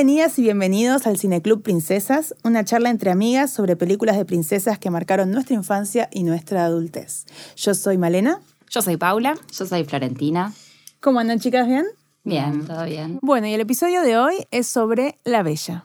Bienvenidas 0.00 0.38
y 0.38 0.42
bienvenidos 0.42 1.06
al 1.06 1.18
Cineclub 1.18 1.62
Princesas, 1.62 2.34
una 2.42 2.64
charla 2.64 2.88
entre 2.88 3.10
amigas 3.10 3.52
sobre 3.52 3.76
películas 3.76 4.16
de 4.16 4.24
princesas 4.24 4.78
que 4.78 4.88
marcaron 4.88 5.30
nuestra 5.30 5.54
infancia 5.54 6.08
y 6.10 6.22
nuestra 6.22 6.64
adultez. 6.64 7.26
Yo 7.54 7.74
soy 7.74 7.98
Malena. 7.98 8.40
Yo 8.70 8.80
soy 8.80 8.96
Paula. 8.96 9.34
Yo 9.52 9.66
soy 9.66 9.84
Florentina. 9.84 10.54
¿Cómo 11.00 11.20
andan 11.20 11.38
chicas? 11.38 11.66
¿Bien? 11.66 11.84
Bien, 12.24 12.66
todo 12.66 12.86
bien. 12.86 13.18
Bueno, 13.20 13.46
y 13.48 13.52
el 13.52 13.60
episodio 13.60 14.00
de 14.00 14.16
hoy 14.16 14.36
es 14.50 14.66
sobre 14.68 15.18
La 15.24 15.42
Bella. 15.42 15.84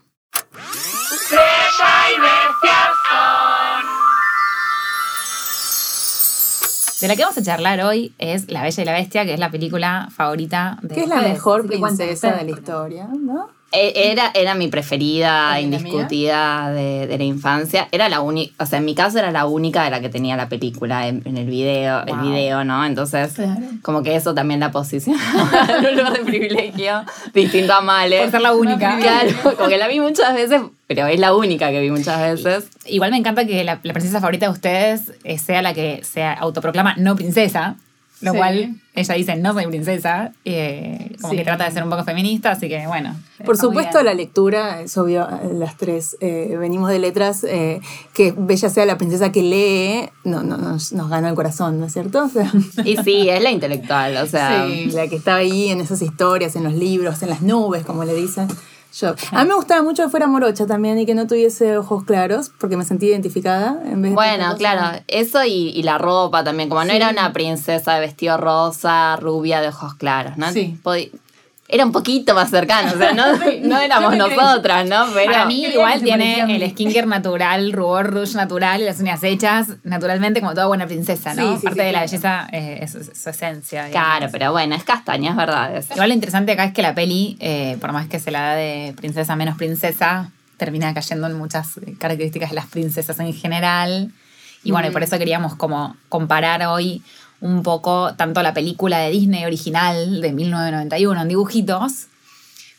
De 7.01 7.07
la 7.09 7.15
que 7.17 7.21
vamos 7.21 7.37
a 7.37 7.43
charlar 7.43 7.81
hoy 7.81 8.15
es 8.17 8.49
La 8.49 8.63
Bella 8.63 8.81
y 8.81 8.85
la 8.85 8.93
Bestia, 8.93 9.25
que 9.25 9.33
es 9.33 9.39
la 9.41 9.51
película 9.51 10.07
favorita 10.15 10.79
de 10.81 10.95
Que 10.95 11.01
es 11.01 11.09
la 11.09 11.19
mejor 11.19 11.67
princesa 11.67 12.31
de 12.31 12.45
la 12.45 12.51
historia, 12.51 13.09
¿no? 13.11 13.49
E- 13.75 14.11
Era, 14.11 14.31
era 14.33 14.55
mi 14.55 14.67
preferida, 14.67 15.59
¿Y 15.59 15.67
la 15.67 15.77
indiscutida 15.77 16.71
de, 16.71 17.07
de 17.07 17.17
la 17.17 17.23
infancia. 17.23 17.87
Era 17.91 18.09
la 18.09 18.21
única, 18.21 18.63
o 18.63 18.67
sea, 18.67 18.79
en 18.79 18.85
mi 18.85 18.95
caso 18.95 19.19
era 19.19 19.31
la 19.31 19.45
única 19.45 19.83
de 19.83 19.89
la 19.89 19.99
que 20.01 20.09
tenía 20.09 20.35
la 20.37 20.49
película 20.49 21.07
en, 21.07 21.21
en 21.25 21.37
el 21.37 21.45
video, 21.47 22.03
el 22.05 22.17
video, 22.19 22.63
¿no? 22.63 22.85
Entonces, 22.85 23.33
Claro. 23.33 23.59
como 23.81 24.01
que 24.03 24.15
eso 24.15 24.33
también 24.33 24.59
la 24.59 24.71
posiciona 24.71 25.19
en 25.79 25.85
un 25.85 25.95
lugar 25.97 26.13
de 26.13 26.19
privilegio, 26.25 27.03
distinto 27.33 27.73
a 27.73 27.81
Male. 27.81 28.21
Por 28.21 28.31
ser 28.31 28.41
la 28.41 28.53
única. 28.53 28.97
Claro, 28.99 29.29
como 29.57 29.67
que 29.69 29.77
la 29.77 29.87
vi 29.87 29.99
muchas 29.99 30.33
veces, 30.33 30.61
pero 30.87 31.07
es 31.07 31.19
la 31.19 31.33
única 31.35 31.69
que 31.71 31.81
vi 31.81 31.91
muchas 31.91 32.19
veces. 32.21 32.69
Igual 32.85 33.11
me 33.11 33.17
encanta 33.17 33.45
que 33.45 33.63
la, 33.63 33.79
la 33.83 33.93
princesa 33.93 34.19
favorita 34.19 34.45
de 34.47 34.51
ustedes 34.51 35.11
eh, 35.23 35.37
sea 35.39 35.61
la 35.61 35.73
que 35.73 36.01
se 36.03 36.23
autoproclama 36.23 36.95
no 36.97 37.15
princesa, 37.15 37.75
lo 38.25 38.31
Sí. 38.31 38.37
cual 38.37 38.75
ella 38.95 39.13
dice 39.13 39.35
no 39.37 39.53
soy 39.53 39.67
princesa, 39.67 40.31
eh, 40.45 41.15
como 41.21 41.31
Sí. 41.31 41.37
que 41.37 41.43
trata 41.43 41.65
de 41.65 41.71
ser 41.71 41.83
un 41.83 41.89
poco 41.89 42.03
feminista, 42.03 42.51
así 42.51 42.67
que 42.67 42.85
bueno. 42.87 43.15
Por 43.45 43.57
supuesto, 43.57 44.01
la 44.03 44.13
lectura, 44.13 44.81
es 44.81 44.97
obvio, 44.97 45.27
las 45.53 45.77
tres 45.77 46.17
eh, 46.21 46.55
venimos 46.59 46.89
de 46.89 46.99
letras, 46.99 47.43
eh, 47.43 47.79
que 48.13 48.33
Bella 48.35 48.69
sea 48.69 48.85
la 48.85 48.97
princesa 48.97 49.31
que 49.31 49.41
lee, 49.43 50.09
no, 50.23 50.41
no, 50.43 50.57
nos, 50.57 50.91
nos 50.93 51.09
gana 51.09 51.29
el 51.29 51.35
corazón, 51.35 51.79
¿no 51.79 51.85
es 51.85 51.93
cierto? 51.93 52.23
O 52.25 52.29
sea, 52.29 52.51
Y 52.83 52.97
sí, 52.97 53.29
es 53.29 53.41
la 53.41 53.51
intelectual, 53.51 54.17
o 54.17 54.25
sea, 54.25 54.65
sí, 54.67 54.85
la 54.91 55.07
que 55.07 55.15
estaba 55.15 55.37
ahí 55.37 55.69
en 55.69 55.79
esas 55.81 56.01
historias, 56.01 56.55
en 56.55 56.63
los 56.63 56.73
libros, 56.73 57.21
en 57.23 57.29
las 57.29 57.41
nubes, 57.41 57.85
como 57.85 58.03
le 58.05 58.13
dicen. 58.15 58.47
Yo. 58.99 59.13
A 59.31 59.43
mí 59.43 59.49
me 59.49 59.55
gustaba 59.55 59.83
mucho 59.83 60.03
que 60.03 60.09
fuera 60.09 60.25
morocha 60.27 60.65
también 60.65 60.97
y 60.97 61.05
que 61.05 61.15
no 61.15 61.27
tuviese 61.27 61.77
ojos 61.77 62.05
claros, 62.05 62.51
porque 62.57 62.77
me 62.77 62.85
sentí 62.85 63.07
identificada 63.07 63.77
en 63.85 64.01
vez 64.01 64.13
Bueno, 64.13 64.55
claro, 64.57 65.03
eso 65.07 65.43
y, 65.43 65.69
y 65.69 65.83
la 65.83 65.97
ropa 65.97 66.43
también, 66.45 66.69
como 66.69 66.83
no 66.85 66.93
era 66.93 67.09
una 67.09 67.33
princesa 67.33 67.95
de 67.95 67.99
vestido 67.99 68.37
rosa, 68.37 69.17
rubia, 69.17 69.59
de 69.59 69.67
ojos 69.67 69.95
claros, 69.95 70.37
¿no? 70.37 70.49
Sí. 70.51 70.79
Era 71.67 71.83
un 71.83 71.91
poquito 71.91 72.35
más 72.35 72.51
cercano, 72.51 72.91
o 72.93 72.97
sea, 72.97 73.13
no, 73.13 73.25
no 73.63 73.79
éramos 73.79 74.15
nosotras, 74.15 74.87
¿no? 74.87 75.05
Pero 75.13 75.31
Para 75.31 75.45
mí 75.45 75.65
igual 75.65 76.01
tiene 76.01 76.55
el 76.55 76.69
skincare 76.71 77.07
natural, 77.07 77.71
rubor 77.73 78.13
rouge 78.13 78.35
natural 78.35 78.81
y 78.81 78.85
las 78.85 78.99
uñas 78.99 79.23
hechas 79.23 79.69
naturalmente 79.83 80.41
como 80.41 80.53
toda 80.53 80.67
buena 80.67 80.85
princesa, 80.85 81.33
¿no? 81.33 81.53
Sí, 81.53 81.57
sí, 81.61 81.65
Parte 81.65 81.79
sí, 81.81 81.85
de 81.87 81.91
la 81.91 82.01
belleza 82.01 82.47
eh, 82.51 82.79
es, 82.81 82.93
es 82.95 83.11
su 83.19 83.29
esencia. 83.29 83.85
digamos. 83.85 84.07
Claro, 84.09 84.31
pero 84.31 84.51
bueno, 84.51 84.75
es 84.75 84.83
castaña, 84.83 85.31
es 85.31 85.37
verdad. 85.37 85.75
es- 85.75 85.89
Igual 85.91 86.09
lo 86.09 86.13
interesante 86.13 86.51
acá 86.51 86.65
es 86.65 86.73
que 86.73 86.81
la 86.83 86.93
peli, 86.93 87.35
eh, 87.39 87.77
por 87.81 87.91
más 87.93 88.07
que 88.07 88.19
se 88.19 88.29
la 88.31 88.41
da 88.41 88.55
de 88.55 88.93
princesa 88.95 89.35
menos 89.35 89.57
princesa, 89.57 90.29
termina 90.57 90.93
cayendo 90.93 91.25
en 91.27 91.33
muchas 91.33 91.77
eh, 91.77 91.95
características 91.99 92.49
de 92.51 92.55
las 92.55 92.67
princesas 92.67 93.19
en 93.19 93.33
general. 93.33 94.11
Y 94.63 94.71
bueno, 94.71 94.87
y 94.87 94.91
por 94.91 95.03
eso 95.03 95.17
queríamos 95.19 95.55
como 95.55 95.95
comparar 96.09 96.63
hoy 96.65 97.01
un 97.45 97.63
poco 97.63 98.13
tanto 98.15 98.41
la 98.41 98.53
película 98.53 98.97
de 98.99 99.11
Disney 99.11 99.45
original 99.45 100.21
de 100.21 100.31
1991 100.33 101.21
en 101.21 101.27
dibujitos, 101.27 102.07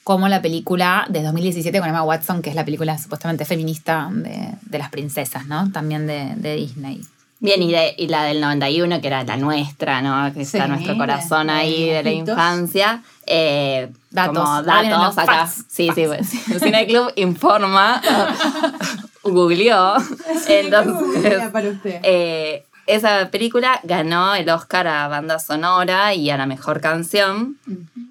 como 0.05 0.29
la 0.29 0.43
película 0.43 1.07
de 1.09 1.23
2017 1.23 1.79
con 1.81 1.89
Emma 1.89 2.03
Watson, 2.03 2.43
que 2.43 2.51
es 2.51 2.57
la 2.57 2.65
película 2.65 2.99
supuestamente 2.99 3.45
feminista 3.45 4.09
de, 4.13 4.51
de 4.63 4.79
las 4.79 4.91
princesas, 4.91 5.47
¿no? 5.47 5.71
También 5.73 6.07
de, 6.07 6.35
de 6.37 6.57
Disney. 6.57 7.01
Bien, 7.39 7.63
y, 7.63 7.71
de- 7.71 7.95
y 7.99 8.09
la 8.09 8.23
del 8.25 8.41
91, 8.41 9.01
que 9.03 9.07
era 9.09 9.23
la 9.23 9.37
nuestra, 9.37 10.01
¿no? 10.01 10.33
Que 10.33 10.43
está 10.43 10.65
Sí, 10.65 10.71
nuestro 10.71 10.97
corazón 10.97 11.51
ahí 11.51 11.91
de 11.91 12.03
la 12.03 12.11
infancia. 12.11 13.03
Eh, 13.27 13.91
Datos. 14.11 14.39
Como 14.39 14.63
vienen 14.63 14.91
datos 14.93 15.19
acá. 15.19 15.47
facts. 15.47 15.65
Sí, 15.69 15.91
sí, 15.95 16.05
pues, 16.07 16.29
Cine 16.63 16.87
Club 16.87 17.13
informa, 17.17 18.01
googleó. 19.23 19.95
Entonces, 20.49 21.43
para 21.53 21.69
usted. 21.69 22.01
Eh, 22.03 22.65
esa 22.87 23.31
película 23.31 23.81
ganó 23.83 24.35
el 24.35 24.49
Oscar 24.49 24.87
a 24.87 25.09
banda 25.09 25.39
sonora 25.39 26.15
y 26.15 26.31
a 26.31 26.37
la 26.37 26.47
mejor 26.47 26.81
canción. 26.81 27.57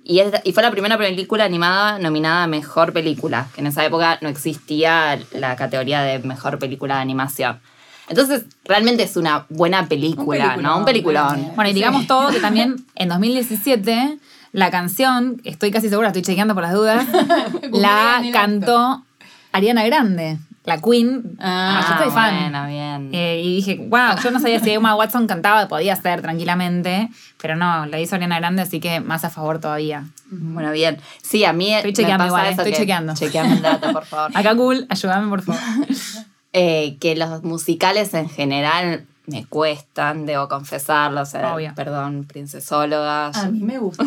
y, 0.03 0.19
es- 0.19 0.33
y 0.43 0.51
fue 0.53 0.61
la 0.63 0.71
primera 0.71 0.97
película 0.97 1.45
animada 1.45 1.97
nominada 1.99 2.43
a 2.43 2.47
mejor 2.47 2.93
película, 2.93 3.47
que 3.55 3.61
en 3.61 3.67
esa 3.67 3.83
época 3.85 4.19
no 4.21 4.29
existía 4.29 5.17
la 5.31 5.55
categoría 5.55 6.01
de 6.01 6.19
mejor 6.19 6.59
película 6.59 6.95
de 6.95 7.01
animación. 7.01 7.59
Entonces, 8.07 8.43
realmente 8.65 9.01
es 9.01 9.17
una 9.17 9.45
buena 9.49 9.87
película, 9.87 10.53
Un 10.57 10.61
¿no? 10.63 10.77
Un 10.79 10.85
peliculón. 10.85 11.51
Bueno, 11.55 11.71
y 11.71 11.73
digamos 11.73 12.05
todo 12.05 12.29
que 12.29 12.39
también 12.39 12.75
en 12.95 13.09
2017 13.09 14.19
la 14.51 14.69
canción, 14.71 15.41
estoy 15.43 15.71
casi 15.71 15.89
segura, 15.89 16.09
estoy 16.09 16.21
chequeando 16.21 16.53
por 16.53 16.63
las 16.63 16.73
dudas, 16.73 17.05
la 17.71 18.21
cantó 18.31 19.03
Ariana 19.51 19.83
Grande, 19.85 20.37
la 20.65 20.79
Queen. 20.81 21.37
Ah, 21.39 21.85
yo 21.87 21.93
estoy 21.95 22.11
fan. 22.11 22.35
Bueno, 22.39 22.67
bien. 22.67 23.09
Eh, 23.13 23.41
y 23.43 23.55
dije, 23.57 23.75
wow, 23.87 24.17
yo 24.23 24.31
no 24.31 24.39
sabía 24.39 24.59
si 24.59 24.71
Emma 24.71 24.95
Watson 24.95 25.27
cantaba, 25.27 25.67
podía 25.67 25.95
ser 25.95 26.21
tranquilamente, 26.21 27.09
pero 27.41 27.55
no, 27.55 27.85
la 27.85 27.99
hizo 27.99 28.15
Ariana 28.15 28.39
Grande, 28.39 28.63
así 28.63 28.79
que 28.79 28.99
más 28.99 29.23
a 29.23 29.29
favor 29.29 29.59
todavía. 29.59 30.05
Bueno, 30.31 30.71
bien. 30.71 30.97
Sí, 31.21 31.45
a 31.45 31.53
mí 31.53 31.71
Estoy 31.73 31.91
me 31.91 31.95
chequeando 31.95 32.23
pasa 32.23 32.27
igual, 32.27 32.45
eso 32.45 32.61
estoy 32.61 32.71
que- 32.71 32.77
chequeando. 32.79 33.13
Chequeame 33.13 33.53
el 33.53 33.61
dato, 33.61 33.91
por 33.93 34.05
favor. 34.05 34.31
Acá 34.35 34.53
Google, 34.53 34.85
ayúdame 34.89 35.29
por 35.29 35.41
favor. 35.41 35.61
Eh, 36.57 36.95
que 37.01 37.17
los 37.17 37.43
musicales 37.43 38.13
en 38.13 38.29
general 38.29 39.05
me 39.27 39.45
cuestan, 39.45 40.25
debo 40.25 40.47
confesarlo. 40.47 41.19
O 41.19 41.25
sea, 41.25 41.53
Obvio. 41.53 41.73
perdón, 41.75 42.23
princesólogas. 42.23 43.35
A 43.35 43.49
mí 43.49 43.59
me 43.59 43.77
gusta. 43.77 44.05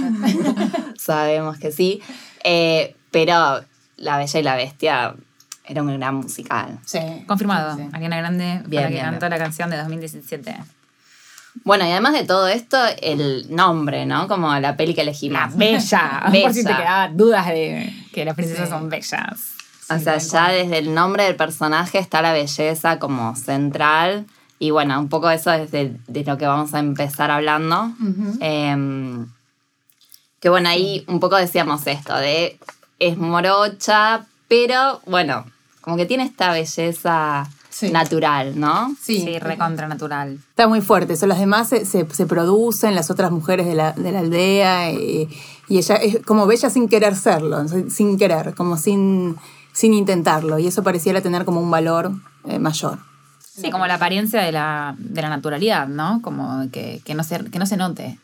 Sabemos 0.96 1.58
que 1.58 1.72
sí. 1.72 2.00
Eh, 2.44 2.96
pero 3.10 3.60
La 3.98 4.16
Bella 4.16 4.40
y 4.40 4.42
la 4.42 4.56
Bestia 4.56 5.14
era 5.69 5.83
un 5.83 5.97
gran 5.99 6.15
musical. 6.17 6.79
Sí. 6.84 6.99
Confirmado, 7.27 7.77
Sí. 7.77 7.89
Ariana 7.93 8.17
Grande 8.19 8.62
Bien, 8.67 8.83
la 8.83 8.89
que 8.89 8.95
bien, 8.95 9.05
cantó 9.06 9.27
bien. 9.27 9.31
la 9.31 9.39
canción 9.39 9.71
de 9.71 9.77
2017. 9.77 10.56
Bueno, 11.65 11.84
y 11.87 11.91
además 11.91 12.12
de 12.12 12.25
todo 12.25 12.47
esto, 12.49 12.79
el 13.03 13.47
nombre, 13.55 14.06
¿no? 14.06 14.29
Como 14.29 14.55
la 14.59 14.77
peli 14.77 14.95
que 14.95 15.01
elegimos. 15.03 15.41
La 15.41 15.47
bella. 15.49 16.23
Bella. 16.31 16.43
Por 16.47 16.55
si 16.55 16.65
te 16.65 16.75
quedaban 16.77 17.17
dudas 17.17 17.47
de 17.47 17.93
que 18.12 18.25
las 18.25 18.34
princesas 18.34 18.67
Sí. 18.69 18.71
son 18.71 18.89
bellas. 18.89 19.55
O 19.91 19.99
sea, 19.99 20.19
ya 20.19 20.49
desde 20.51 20.79
el 20.79 20.93
nombre 20.95 21.25
del 21.25 21.34
personaje 21.37 21.99
está 21.99 22.21
la 22.23 22.33
belleza 22.33 22.99
como 22.99 23.35
central. 23.37 24.27
Y 24.59 24.71
bueno, 24.71 24.99
un 25.00 25.09
poco 25.09 25.31
eso 25.31 25.53
es 25.53 25.71
de, 25.71 25.97
de 26.09 26.25
lo 26.25 26.37
que 26.37 26.47
vamos 26.47 26.75
a 26.75 26.79
empezar 26.79 27.31
hablando. 27.31 27.93
Em, 28.41 29.27
que 30.41 30.49
bueno, 30.50 30.69
ahí 30.69 31.05
un 31.09 31.21
poco 31.21 31.37
decíamos 31.37 31.87
esto, 31.87 32.15
de 32.17 32.59
es 32.99 33.17
morocha, 33.17 34.27
pero 34.49 35.00
bueno, 35.06 35.45
como 35.88 35.97
que 35.97 36.04
tiene 36.04 36.25
esta 36.25 36.53
belleza 36.53 37.49
Sí. 37.71 37.91
natural, 37.91 38.59
¿no? 38.60 38.94
Sí. 39.00 39.21
Sí, 39.21 39.38
recontra 39.38 39.88
natural. 39.88 40.38
Está 40.50 40.69
muy 40.69 40.82
fuerte. 40.82 41.15
Eso, 41.15 41.26
las 41.26 41.38
demás 41.38 41.69
se, 41.69 41.87
se, 41.87 42.06
se 42.12 42.26
producen, 42.26 42.94
las 42.94 43.10
otras 43.10 43.31
mujeres 43.31 43.66
de 43.66 43.75
la, 43.75 43.93
de 43.93 44.12
la 44.12 44.19
aldea, 44.19 44.91
y, 44.93 45.28
y 45.69 45.78
ella 45.78 45.94
es 45.97 46.19
como 46.26 46.47
bella 46.47 46.69
sin 46.69 46.88
querer 46.88 47.17
serlo, 47.17 47.64
sin 47.88 48.19
querer, 48.19 48.55
como 48.55 48.76
sin, 48.76 49.37
sin 49.73 49.94
intentarlo. 49.94 50.58
Y 50.58 50.67
eso 50.67 50.82
pareciera 50.82 51.23
tener 51.23 51.46
como 51.46 51.61
un 51.61 51.70
valor 51.70 52.12
eh, 52.46 52.58
mayor. 52.58 52.99
Sí, 53.40 53.70
como 53.70 53.87
la 53.87 53.94
apariencia 53.94 54.43
de 54.43 54.52
la, 54.52 54.94
de 54.99 55.23
la 55.23 55.31
naturalidad, 55.31 55.88
¿no? 55.88 56.20
Como 56.20 56.70
que, 56.70 57.00
que, 57.05 57.14
no 57.14 57.25
se, 57.25 57.44
que 57.50 57.58
no 57.58 57.64
se 57.67 57.76
note. 57.79 58.19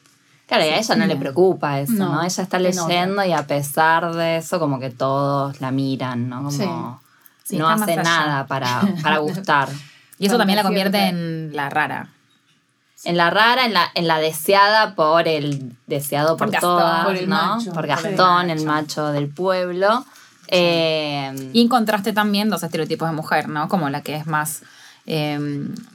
Claro, 0.46 0.64
y 0.64 0.68
a 0.68 0.78
ella 0.78 0.96
no 0.96 1.06
le 1.06 1.16
preocupa 1.16 1.80
eso, 1.80 1.94
No, 1.94 2.14
¿no? 2.16 2.22
Ella 2.22 2.42
está 2.42 2.58
leyendo 2.58 3.24
y 3.24 3.32
a 3.32 3.46
pesar 3.46 4.14
de 4.14 4.36
eso, 4.36 4.58
como 4.58 4.78
que 4.78 4.90
todos 4.90 5.60
la 5.60 5.70
miran, 5.70 6.28
¿no? 6.28 6.42
Como 6.44 7.00
Sí. 7.44 7.56
No 7.56 7.68
hace 7.68 7.94
nada 7.96 8.46
para, 8.46 8.82
para 9.02 9.18
gustar. 9.18 9.68
Y 10.18 10.26
eso 10.26 10.38
también 10.38 10.56
la 10.56 10.62
convierte 10.62 10.98
en 11.08 11.50
la 11.54 11.70
rara. 11.70 12.08
En 13.04 13.16
la 13.18 13.28
rara, 13.28 13.66
en 13.66 13.74
la, 13.74 13.90
en 13.94 14.08
la 14.08 14.18
deseada 14.18 14.94
por 14.94 15.28
el 15.28 15.76
deseado 15.86 16.36
por, 16.38 16.46
Por 16.46 16.52
Gastón, 16.52 16.78
todas, 16.78 17.04
por 17.04 17.16
el 17.16 17.28
¿no? 17.28 17.36
macho, 17.36 17.64
por 17.66 17.74
por 17.74 17.84
el 17.84 17.90
Gastón, 17.90 18.50
el 18.50 18.64
macho. 18.64 19.02
macho 19.02 19.12
del 19.12 19.28
pueblo. 19.28 20.04
Eh, 20.48 21.50
Y 21.52 21.60
en 21.62 21.68
contraste 21.68 22.12
también 22.14 22.48
dos 22.48 22.62
estereotipos 22.62 23.08
de 23.08 23.14
mujer, 23.14 23.48
¿no? 23.48 23.68
Como 23.68 23.90
la 23.90 24.00
que 24.02 24.14
es 24.16 24.26
más 24.26 24.62
eh, 25.06 25.38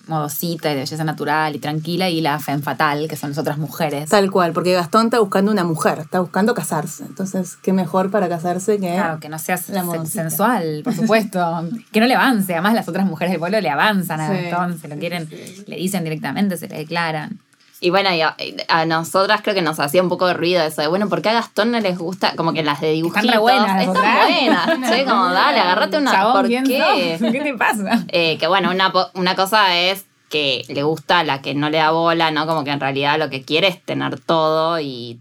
modosita 0.07 0.69
y 0.71 0.73
de 0.75 0.79
belleza 0.81 1.03
natural 1.03 1.55
y 1.55 1.59
tranquila, 1.59 2.09
y 2.09 2.21
la 2.21 2.39
femme 2.39 2.61
fatal, 2.61 3.07
que 3.07 3.15
son 3.15 3.29
las 3.31 3.37
otras 3.39 3.57
mujeres. 3.57 4.09
Tal 4.09 4.29
cual, 4.31 4.53
porque 4.53 4.73
Gastón 4.73 5.05
está 5.05 5.19
buscando 5.19 5.51
una 5.51 5.63
mujer, 5.63 5.99
está 5.99 6.19
buscando 6.19 6.53
casarse. 6.53 7.03
Entonces, 7.05 7.57
qué 7.61 7.73
mejor 7.73 8.11
para 8.11 8.29
casarse 8.29 8.79
que. 8.79 8.93
Claro, 8.93 9.19
que 9.19 9.29
no 9.29 9.37
sen- 9.37 9.83
modosita. 9.83 10.21
sensual, 10.23 10.81
por 10.83 10.93
supuesto. 10.95 11.69
que 11.91 11.99
no 11.99 12.05
le 12.07 12.15
avance. 12.15 12.53
Además, 12.53 12.73
las 12.73 12.87
otras 12.87 13.05
mujeres 13.05 13.31
del 13.31 13.39
pueblo 13.39 13.59
le 13.61 13.69
avanzan 13.69 14.19
a 14.21 14.29
Sí, 14.29 14.43
Gastón, 14.49 14.79
se 14.79 14.87
lo 14.87 14.95
sí, 14.95 14.99
quieren, 14.99 15.27
sí. 15.27 15.63
le 15.67 15.75
dicen 15.77 16.03
directamente, 16.03 16.57
se 16.57 16.67
le 16.67 16.77
declaran. 16.77 17.39
Y 17.81 17.91
bueno, 17.91 18.13
y 18.13 18.21
a, 18.21 18.35
a 18.67 18.85
nosotras 18.85 19.41
creo 19.41 19.55
que 19.55 19.61
nos 19.61 19.79
hacía 19.79 20.03
un 20.03 20.09
poco 20.09 20.27
de 20.27 20.33
ruido 20.33 20.61
eso 20.63 20.81
de, 20.81 20.87
bueno, 20.87 21.07
¿por 21.07 21.21
qué 21.21 21.29
a 21.29 21.33
Gastón 21.33 21.71
no 21.71 21.79
les 21.79 21.97
gusta? 21.97 22.35
Como 22.35 22.51
que 22.53 22.61
las 22.61 22.81
de 22.81 22.91
dibujitos. 22.91 23.23
Están 23.23 23.35
re 23.35 23.39
buenas, 23.39 23.87
Están 23.87 24.27
buenas, 24.27 24.89
che, 24.89 25.05
como 25.05 25.29
dale, 25.29 25.59
agarrate 25.59 25.97
una. 25.97 26.11
Chabón, 26.11 26.33
¿Por 26.33 26.47
¿quién 26.47 26.65
qué? 26.65 27.17
¿Qué 27.19 27.41
te 27.41 27.53
pasa? 27.53 28.05
Eh, 28.09 28.37
que 28.37 28.47
bueno, 28.47 28.71
una, 28.71 28.91
una 29.13 29.35
cosa 29.35 29.77
es 29.77 30.05
que 30.29 30.63
le 30.67 30.83
gusta 30.83 31.19
a 31.19 31.23
la 31.23 31.41
que 31.41 31.53
no 31.53 31.69
le 31.69 31.77
da 31.77 31.91
bola, 31.91 32.31
¿no? 32.31 32.45
Como 32.45 32.63
que 32.63 32.71
en 32.71 32.79
realidad 32.79 33.17
lo 33.17 33.29
que 33.29 33.43
quiere 33.43 33.67
es 33.67 33.83
tener 33.83 34.19
todo 34.19 34.79
y 34.79 35.19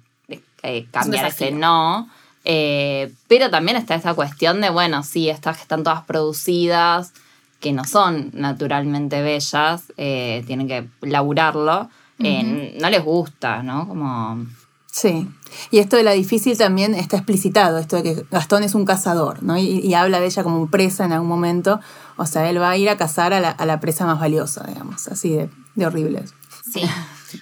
eh, 0.62 0.86
cambiar 0.90 1.26
ese 1.26 1.50
no. 1.50 2.08
Eh, 2.44 3.12
pero 3.26 3.50
también 3.50 3.76
está 3.76 3.94
esa 3.94 4.14
cuestión 4.14 4.60
de, 4.60 4.70
bueno, 4.70 5.02
sí, 5.02 5.28
estas 5.28 5.56
que 5.56 5.62
están 5.62 5.82
todas 5.82 6.04
producidas, 6.04 7.12
que 7.60 7.72
no 7.72 7.84
son 7.84 8.30
naturalmente 8.32 9.22
bellas, 9.22 9.92
eh, 9.96 10.44
tienen 10.46 10.68
que 10.68 10.86
laburarlo, 11.02 11.90
eh, 12.18 12.76
no 12.80 12.90
les 12.90 13.04
gusta, 13.04 13.62
¿no? 13.62 13.86
Como... 13.88 14.46
Sí. 14.90 15.28
Y 15.70 15.78
esto 15.78 15.96
de 15.96 16.02
la 16.02 16.12
difícil 16.12 16.56
también 16.56 16.94
está 16.94 17.16
explicitado, 17.16 17.78
esto 17.78 17.96
de 17.96 18.02
que 18.02 18.26
Gastón 18.30 18.64
es 18.64 18.74
un 18.74 18.84
cazador, 18.84 19.42
¿no? 19.42 19.56
Y, 19.56 19.78
y 19.80 19.94
habla 19.94 20.18
de 20.18 20.26
ella 20.26 20.42
como 20.42 20.68
presa 20.70 21.04
en 21.04 21.12
algún 21.12 21.28
momento. 21.28 21.80
O 22.16 22.26
sea, 22.26 22.48
él 22.50 22.60
va 22.60 22.70
a 22.70 22.76
ir 22.76 22.88
a 22.88 22.96
cazar 22.96 23.32
a 23.32 23.40
la, 23.40 23.50
a 23.50 23.66
la 23.66 23.80
presa 23.80 24.06
más 24.06 24.18
valiosa, 24.18 24.64
digamos, 24.66 25.06
así 25.08 25.30
de, 25.30 25.50
de 25.74 25.86
horrible. 25.86 26.24
Sí. 26.72 26.82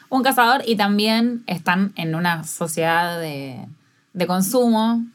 Un 0.08 0.22
cazador 0.22 0.62
y 0.66 0.76
también 0.76 1.44
están 1.46 1.92
en 1.96 2.14
una 2.14 2.44
sociedad 2.44 3.18
de, 3.20 3.66
de 4.12 4.26
consumo 4.26 5.06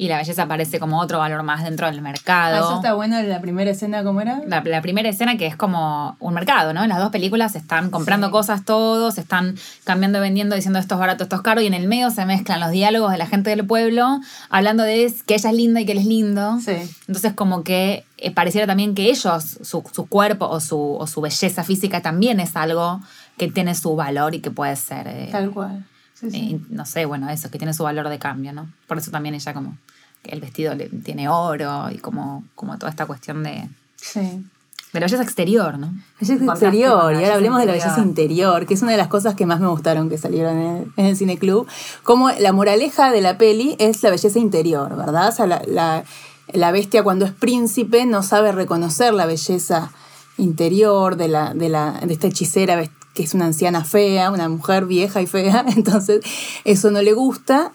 y 0.00 0.08
la 0.08 0.16
belleza 0.16 0.46
parece 0.48 0.80
como 0.80 0.98
otro 0.98 1.18
valor 1.18 1.42
más 1.42 1.62
dentro 1.62 1.86
del 1.86 2.00
mercado. 2.00 2.54
Ah, 2.56 2.58
eso 2.60 2.76
está 2.76 2.94
bueno 2.94 3.20
la 3.22 3.42
primera 3.42 3.70
escena, 3.70 4.02
¿cómo 4.02 4.22
era? 4.22 4.40
La, 4.46 4.62
la 4.64 4.80
primera 4.80 5.10
escena 5.10 5.36
que 5.36 5.46
es 5.46 5.56
como 5.56 6.16
un 6.20 6.32
mercado, 6.32 6.72
¿no? 6.72 6.82
En 6.82 6.88
las 6.88 6.98
dos 7.00 7.10
películas 7.10 7.54
están 7.54 7.90
comprando 7.90 8.28
Sí. 8.28 8.32
cosas 8.32 8.64
todos, 8.64 9.18
están 9.18 9.56
cambiando 9.84 10.16
y 10.16 10.22
vendiendo, 10.22 10.56
diciendo 10.56 10.78
esto 10.78 10.94
es 10.94 11.00
barato, 11.00 11.24
esto 11.24 11.36
es 11.36 11.42
caro, 11.42 11.60
y 11.60 11.66
en 11.66 11.74
el 11.74 11.86
medio 11.86 12.08
se 12.10 12.24
mezclan 12.24 12.60
los 12.60 12.70
diálogos 12.70 13.12
de 13.12 13.18
la 13.18 13.26
gente 13.26 13.50
del 13.50 13.66
pueblo, 13.66 14.20
hablando 14.48 14.84
de 14.84 15.12
que 15.26 15.34
ella 15.34 15.50
es 15.50 15.56
linda 15.56 15.82
y 15.82 15.84
que 15.84 15.92
él 15.92 15.98
es 15.98 16.06
lindo. 16.06 16.58
Sí. 16.64 16.72
Entonces 17.06 17.34
como 17.34 17.62
que 17.62 18.04
eh, 18.16 18.30
pareciera 18.30 18.66
también 18.66 18.94
que 18.94 19.10
ellos, 19.10 19.58
su, 19.60 19.84
su 19.92 20.06
cuerpo 20.06 20.46
o 20.48 20.60
su, 20.60 20.78
o 20.98 21.06
su 21.06 21.20
belleza 21.20 21.62
física 21.62 22.00
también 22.00 22.40
es 22.40 22.56
algo 22.56 23.02
que 23.36 23.48
tiene 23.48 23.74
su 23.74 23.94
valor 23.96 24.34
y 24.34 24.40
que 24.40 24.50
puede 24.50 24.76
ser, 24.76 25.08
eh, 25.08 25.28
Tal 25.30 25.50
cual. 25.50 25.84
Sí, 26.20 26.30
sí. 26.30 26.36
eh, 26.54 26.60
no 26.70 26.84
sé, 26.86 27.06
bueno, 27.06 27.28
eso, 27.30 27.50
que 27.50 27.58
tiene 27.58 27.72
su 27.74 27.82
valor 27.82 28.08
de 28.08 28.18
cambio, 28.18 28.52
¿no? 28.52 28.68
Por 28.86 28.98
eso 28.98 29.10
también 29.10 29.34
ella 29.34 29.54
como 29.54 29.76
que 30.22 30.32
el 30.32 30.40
vestido 30.40 30.74
le, 30.74 30.88
tiene 30.88 31.28
oro 31.28 31.90
y 31.90 31.98
como, 31.98 32.44
como 32.54 32.76
toda 32.78 32.90
esta 32.90 33.06
cuestión 33.06 33.42
de, 33.42 33.66
sí. 33.96 34.20
de 34.20 35.00
la 35.00 35.06
belleza 35.06 35.22
exterior, 35.22 35.78
¿no? 35.78 35.86
Belleza 36.20 36.38
Contraste 36.38 36.66
exterior, 36.66 37.12
y 37.14 37.16
ahora 37.16 37.34
hablemos 37.34 37.58
de 37.60 37.66
la 37.66 37.72
belleza 37.72 38.00
interior, 38.00 38.66
que 38.66 38.74
es 38.74 38.82
una 38.82 38.90
de 38.92 38.98
las 38.98 39.08
cosas 39.08 39.34
que 39.34 39.46
más 39.46 39.60
me 39.60 39.68
gustaron 39.68 40.10
que 40.10 40.18
salieron 40.18 40.58
en 40.58 40.76
el, 40.76 40.92
en 40.98 41.06
el 41.06 41.16
cineclub. 41.16 41.66
Como 42.02 42.28
la 42.30 42.52
moraleja 42.52 43.10
de 43.10 43.22
la 43.22 43.38
peli 43.38 43.76
es 43.78 44.02
la 44.02 44.10
belleza 44.10 44.38
interior, 44.38 44.94
¿verdad? 44.96 45.28
O 45.28 45.32
sea, 45.32 45.46
la, 45.46 45.62
la- 45.66 46.04
la 46.52 46.72
bestia 46.72 47.04
cuando 47.04 47.24
es 47.26 47.30
príncipe 47.32 48.04
no 48.06 48.24
sabe 48.24 48.50
reconocer 48.50 49.14
la 49.14 49.24
belleza 49.24 49.92
interior 50.36 51.16
de, 51.16 51.28
la, 51.28 51.54
de, 51.54 51.68
la, 51.68 51.92
de 52.04 52.12
esta 52.12 52.26
hechicera 52.26 52.74
ves- 52.76 52.90
que 53.14 53.22
es 53.22 53.34
una 53.34 53.46
anciana 53.46 53.84
fea, 53.84 54.30
una 54.30 54.48
mujer 54.48 54.86
vieja 54.86 55.20
y 55.22 55.26
fea, 55.26 55.64
entonces 55.76 56.20
eso 56.64 56.90
no 56.90 57.02
le 57.02 57.12
gusta. 57.12 57.72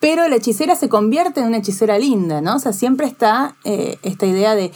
Pero 0.00 0.28
la 0.28 0.36
hechicera 0.36 0.76
se 0.76 0.88
convierte 0.90 1.40
en 1.40 1.46
una 1.46 1.56
hechicera 1.58 1.98
linda, 1.98 2.42
¿no? 2.42 2.56
O 2.56 2.58
sea, 2.58 2.74
siempre 2.74 3.06
está 3.06 3.54
eh, 3.64 3.98
esta 4.02 4.26
idea 4.26 4.54
de, 4.54 4.70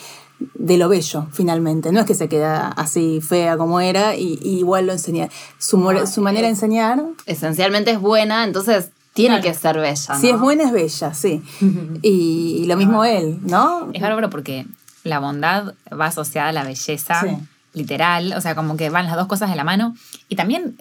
de 0.55 0.79
lo 0.79 0.89
bello, 0.89 1.27
finalmente. 1.33 1.93
No 1.93 2.01
es 2.01 2.07
que 2.07 2.15
se 2.15 2.29
queda 2.31 2.69
así 2.69 3.21
fea 3.21 3.59
como 3.59 3.81
era 3.81 4.17
y, 4.17 4.39
y 4.41 4.59
igual 4.59 4.87
lo 4.87 4.93
enseña. 4.93 5.29
Su, 5.59 5.77
manera 5.77 6.47
de 6.47 6.49
enseñar, 6.49 7.03
Esencialmente 7.27 7.91
es 7.91 8.01
buena, 8.01 8.45
entonces 8.45 8.91
tiene 9.13 9.41
Claro. 9.41 9.53
que 9.53 9.59
ser 9.61 9.79
bella. 9.79 10.15
si 10.19 10.29
¿no? 10.29 10.35
es 10.37 10.41
buena, 10.41 10.65
es 10.65 10.73
bella, 10.73 11.13
sí. 11.13 11.43
y, 12.03 12.61
y 12.63 12.67
lo 12.67 12.77
mismo 12.79 13.05
él, 13.05 13.39
¿no? 13.43 13.91
Es 13.93 14.01
bárbaro 14.01 14.31
porque 14.31 14.65
la 15.05 15.19
bondad 15.19 15.75
va 15.93 16.07
asociada 16.07 16.49
a 16.49 16.53
la 16.53 16.65
belleza 16.65 17.21
Sí. 17.21 17.37
Literal, 17.75 18.33
o 18.37 18.41
sea, 18.41 18.55
como 18.55 18.77
que 18.77 18.91
van 18.91 19.07
las 19.07 19.17
dos 19.17 19.27
cosas 19.27 19.51
de 19.51 19.57
la 19.57 19.65
mano. 19.65 19.95
Y 20.29 20.37
también 20.37 20.77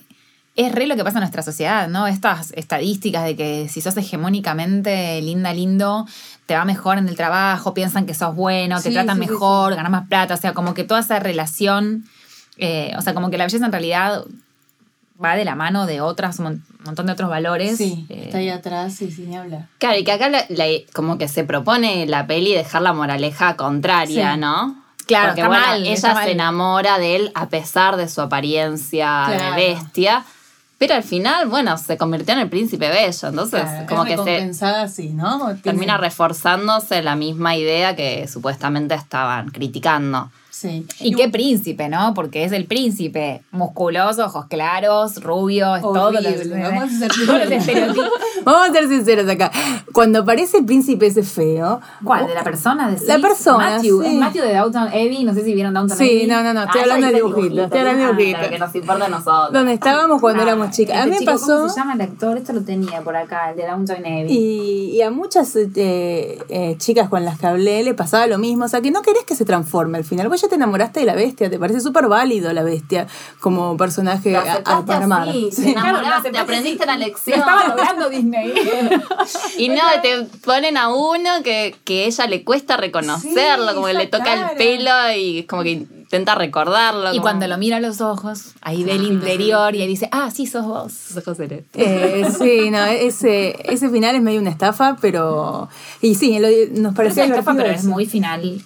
es 0.56 0.72
re 0.74 0.88
lo 0.88 0.96
que 0.96 1.04
pasa 1.04 1.18
en 1.20 1.22
nuestra 1.22 1.44
sociedad, 1.44 1.88
¿no? 1.88 2.08
Estas 2.08 2.52
estadísticas 2.54 3.24
de 3.26 3.36
que 3.36 3.68
si 3.70 3.80
sos 3.82 3.96
hegemónicamente 3.98 5.22
linda, 5.22 5.54
lindo, 5.54 6.08
te 6.48 6.56
va 6.56 6.66
mejor 6.66 6.98
en 6.98 7.08
el 7.08 7.16
trabajo, 7.16 7.74
piensan 7.74 8.06
que 8.06 8.14
sos 8.14 8.36
bueno, 8.36 8.78
te 8.78 8.90
Sí, 8.90 8.94
tratan 8.94 9.18
sí, 9.18 9.24
sí, 9.26 9.30
mejor, 9.32 9.76
ganas 9.76 9.92
más 9.92 10.08
plata, 10.08 10.34
o 10.34 10.38
sea, 10.38 10.54
como 10.54 10.74
que 10.74 10.84
toda 10.84 11.02
esa 11.02 11.20
relación, 11.20 12.06
eh, 12.58 12.94
o 12.98 13.02
sea, 13.02 13.14
como 13.14 13.30
que 13.30 13.38
la 13.38 13.44
belleza 13.46 13.66
en 13.66 13.72
realidad 13.72 14.24
va 15.24 15.36
de 15.36 15.46
la 15.46 15.56
mano 15.56 15.86
de 15.86 16.00
otras, 16.02 16.40
un 16.40 16.44
mon- 16.46 16.66
montón 16.86 17.06
de 17.08 17.12
otros 17.12 17.30
valores. 17.30 17.78
Sí, 17.78 18.06
eh, 18.10 18.24
está 18.26 18.38
ahí 18.38 18.50
atrás 18.50 19.02
y 19.02 19.12
sin 19.12 19.36
hablar. 19.36 19.68
Claro, 19.80 19.98
y 20.00 20.04
que 20.04 20.12
acá 20.12 20.30
la- 20.30 20.46
la- 20.50 20.66
como 20.94 21.18
que 21.18 21.28
se 21.28 21.44
propone 21.44 22.06
la 22.08 22.26
peli 22.28 22.54
dejar 22.54 22.82
la 22.84 22.94
moraleja 22.94 23.56
contraria, 23.58 24.34
Sí. 24.36 24.40
¿no? 24.40 24.84
Claro, 25.08 25.28
Porque 25.30 25.42
está 25.42 25.48
bueno, 25.48 25.66
mal, 25.68 25.82
ella 25.82 25.94
está 25.94 26.14
mal. 26.14 26.26
se 26.26 26.32
enamora 26.32 27.00
de 27.00 27.16
él 27.16 27.32
a 27.36 27.48
pesar 27.50 27.96
de 27.98 28.08
su 28.10 28.22
apariencia 28.22 29.24
Claro. 29.28 29.56
de 29.56 29.74
bestia. 29.74 30.26
Pero 30.78 30.94
al 30.94 31.04
final, 31.04 31.48
bueno, 31.48 31.76
se 31.78 31.98
convirtió 31.98 32.34
en 32.36 32.42
el 32.42 32.50
príncipe 32.50 32.90
bello. 32.90 33.28
Entonces, 33.30 33.64
como 33.90 34.06
que 34.06 34.16
se 34.54 34.66
así, 34.66 35.10
¿no? 35.10 35.56
Termina 35.64 35.98
reforzándose 35.98 37.02
la 37.02 37.16
misma 37.16 37.56
idea 37.56 37.96
que 37.96 38.28
supuestamente 38.28 38.94
estaban 38.94 39.50
criticando. 39.50 40.30
Sí. 40.60 40.88
Y 41.02 41.14
qué 41.14 41.30
príncipe, 41.30 41.88
¿no? 41.88 42.14
Porque 42.16 42.44
es 42.44 42.52
el 42.52 42.66
príncipe, 42.66 43.44
musculoso, 43.52 44.26
ojos 44.26 44.46
claros, 44.48 45.22
rubio, 45.22 45.76
es 45.76 45.84
todo 45.84 46.12
lo 46.12 46.20
vamos 46.20 46.84
a 46.94 46.98
ser. 47.00 47.12
Vamos 48.44 48.70
a 48.70 48.88
sinceros 48.88 49.30
acá. 49.30 49.52
Cuando 49.92 50.20
aparece 50.20 50.60
el 50.60 50.66
príncipe 50.66 51.08
ese 51.08 51.22
feo. 51.24 51.82
¿Cuál? 52.04 52.28
¿De 52.28 52.34
la 52.34 52.44
persona? 52.44 52.90
De 52.90 53.06
La 53.06 53.20
persona, 53.20 53.72
Matthew. 53.72 54.02
sí. 54.04 54.08
Es 54.08 54.14
Matthew 54.16 54.44
de 54.44 54.54
Downton 54.56 54.88
Abbey. 54.88 55.24
No 55.26 55.34
sé 55.34 55.44
si 55.44 55.54
vieron 55.54 55.74
Downton 55.74 55.98
Sí, 55.98 56.04
Abbey. 56.06 56.28
no, 56.28 56.44
no, 56.44 56.54
no, 56.54 56.64
estoy 56.64 56.80
Ah, 56.80 56.84
hablando 56.84 57.08
de 57.08 57.14
dibujitos, 57.14 57.58
estoy 57.66 57.80
hablando 57.80 58.02
de 58.04 58.08
Ah, 58.08 58.12
dibujitos. 58.14 58.42
lo 58.44 58.50
que 58.50 58.60
nos 58.60 58.76
importa 58.76 59.06
a 59.06 59.10
nosotros. 59.10 59.54
Donde 59.54 59.74
estábamos 59.74 60.22
cuando 60.22 60.42
Ah, 60.42 60.46
éramos 60.46 60.72
chicas. 60.72 60.96
A 60.96 61.00
este 61.04 61.12
mí 61.12 61.18
me 61.20 61.26
pasó. 61.32 61.58
¿Cómo 61.58 61.70
se 61.70 61.80
llama 61.80 61.94
el 61.94 62.02
actor? 62.02 62.38
Esto 62.38 62.54
lo 62.54 62.62
tenía 62.62 63.02
por 63.02 63.16
acá, 63.16 63.52
el 63.52 63.58
de 63.58 63.66
Downton 63.68 63.98
Abbey. 63.98 64.28
Y, 64.32 64.92
y 64.96 65.02
a 65.02 65.12
muchas 65.12 65.56
eh, 65.56 66.40
eh, 66.50 66.76
chicas 66.78 67.10
con 67.10 67.26
las 67.26 67.38
que 67.40 67.48
hablé 67.48 67.84
le 67.84 67.94
pasaba 67.94 68.28
lo 68.28 68.38
mismo. 68.38 68.66
O 68.66 68.68
sea, 68.68 68.82
que 68.82 68.92
no 68.92 69.02
querés 69.02 69.24
que 69.26 69.36
se 69.36 69.46
transforme 69.46 69.98
al 69.98 70.04
final. 70.06 70.30
Vos 70.30 70.40
te 70.48 70.56
enamoraste 70.56 71.02
de 71.02 71.06
la 71.06 71.16
bestia. 71.16 71.50
Te 71.50 71.60
parece 71.60 71.82
súper 71.82 72.08
válido 72.08 72.52
la 72.54 72.64
bestia 72.64 73.08
como 73.40 73.76
personaje 73.78 74.36
a, 74.36 74.62
a 74.66 74.84
Sí. 75.52 75.64
te 75.64 75.70
enamoraste, 75.72 76.32
no, 76.32 76.40
aprendiste 76.40 76.86
la 76.86 76.98
Lo 76.98 77.06
lección. 77.06 77.40
estaba 77.40 77.68
logrando 77.70 78.10
Disney. 78.10 78.54
Y 79.58 79.70
no, 79.70 79.82
te 80.02 80.24
ponen 80.46 80.78
a 80.78 80.90
uno 80.90 81.30
que, 81.44 81.76
que 81.84 82.06
ella 82.06 82.28
le 82.28 82.44
cuesta 82.44 82.78
reconocerlo, 82.78 83.70
Sí, 83.70 83.76
como 83.76 83.88
que 83.88 83.94
le 83.94 84.08
toca 84.08 84.24
cara. 84.24 84.50
el 84.52 84.58
pelo 84.58 84.92
y 85.18 85.44
como 85.44 85.64
que 85.64 85.72
intenta 85.72 86.36
recordarlo. 86.36 87.10
y 87.10 87.18
como- 87.18 87.22
cuando 87.24 87.48
lo 87.48 87.58
mira 87.58 87.78
a 87.78 87.80
los 87.80 88.00
ojos, 88.02 88.54
ahí 88.62 88.84
ve 88.84 88.94
el 88.94 89.04
interior 89.04 89.76
y 89.76 89.82
ahí 89.82 89.88
dice, 89.88 90.08
ah, 90.12 90.30
sí, 90.32 90.48
sos 90.48 90.66
vos. 90.66 90.94
Sos 90.94 91.24
José. 91.24 91.66
Eh, 91.74 92.26
sí, 92.38 92.70
no, 92.72 92.84
ese, 92.86 93.56
ese 93.72 93.90
final 93.90 94.16
es 94.16 94.22
medio 94.22 94.40
una 94.40 94.50
estafa, 94.50 94.98
pero. 95.02 95.68
Y 96.02 96.16
sí, 96.16 96.40
lo- 96.40 96.48
nos 96.48 96.94
Parece 96.96 97.16
parecía 97.22 97.26
una 97.26 97.36
estafa, 97.40 97.58
pero 97.58 97.70
es 97.70 97.84
muy 97.84 98.06
final 98.06 98.62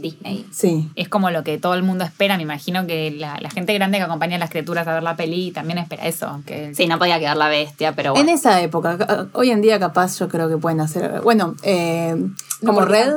Disney. 0.00 0.46
Sí. 0.50 0.88
Es 0.96 1.08
como 1.08 1.30
lo 1.30 1.44
que 1.44 1.58
todo 1.58 1.74
el 1.74 1.82
mundo 1.82 2.04
espera. 2.04 2.36
Me 2.36 2.42
imagino 2.42 2.86
que 2.86 3.10
la, 3.10 3.38
la 3.40 3.50
gente 3.50 3.74
grande 3.74 3.98
que 3.98 4.04
acompaña 4.04 4.36
a 4.36 4.38
las 4.38 4.50
criaturas 4.50 4.86
a 4.86 4.94
ver 4.94 5.02
la 5.02 5.16
peli 5.16 5.50
también 5.50 5.78
espera 5.78 6.06
eso. 6.06 6.40
Que 6.46 6.74
Sí, 6.74 6.86
no 6.86 6.98
podía 6.98 7.18
quedar 7.18 7.36
la 7.36 7.48
bestia, 7.48 7.92
pero 7.94 8.10
En 8.10 8.14
bueno. 8.24 8.32
esa 8.32 8.60
época, 8.60 8.98
ca- 8.98 9.26
hoy 9.32 9.50
en 9.50 9.60
día 9.60 9.78
capaz 9.78 10.18
yo 10.18 10.28
creo 10.28 10.48
que 10.48 10.56
pueden 10.56 10.80
hacer, 10.80 11.20
bueno, 11.22 11.54
eh, 11.62 12.16
como 12.64 12.82
Red, 12.82 13.12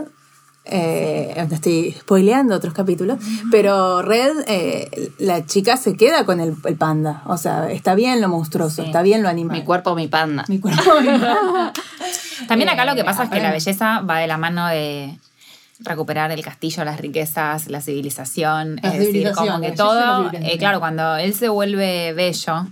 eh, 0.70 1.48
estoy 1.52 1.94
spoileando 1.98 2.54
otros 2.56 2.74
capítulos, 2.74 3.20
pero 3.52 4.02
Red, 4.02 4.34
eh, 4.48 5.12
la 5.18 5.46
chica 5.46 5.78
se 5.78 5.96
queda 5.96 6.26
con 6.26 6.42
el, 6.42 6.56
el 6.66 6.76
panda, 6.76 7.22
o 7.26 7.38
sea, 7.38 7.72
está 7.72 7.96
bien 7.96 8.20
lo 8.20 8.28
monstruoso, 8.28 8.82
Sí. 8.82 8.88
está 8.88 9.02
bien 9.02 9.24
lo 9.24 9.30
animal. 9.30 9.56
Mi 9.58 9.64
cuerpo, 9.64 9.96
mi 9.96 10.08
panda. 10.10 10.44
Mi 10.50 10.60
cuerpo. 10.60 10.82
También 12.48 12.70
acá 12.70 12.86
lo 12.86 12.96
que 12.96 13.04
pasa 13.04 13.24
es 13.24 13.30
que 13.30 13.40
la 13.42 13.52
belleza 13.52 14.02
va 14.02 14.20
de 14.20 14.28
la 14.28 14.38
mano 14.38 14.68
de 14.68 15.18
recuperar 15.80 16.32
el 16.32 16.44
castillo, 16.44 16.84
las 16.84 17.00
riquezas, 17.00 17.68
la 17.68 17.82
civilización. 17.82 18.80
La 18.82 18.90
es 18.94 19.00
decir, 19.00 19.32
como 19.34 19.62
que 19.62 19.72
todo, 19.72 20.32
eh, 20.34 20.58
claro, 20.58 20.80
cuando 20.80 21.16
él 21.18 21.34
se 21.34 21.50
vuelve 21.50 22.14
bello, 22.14 22.68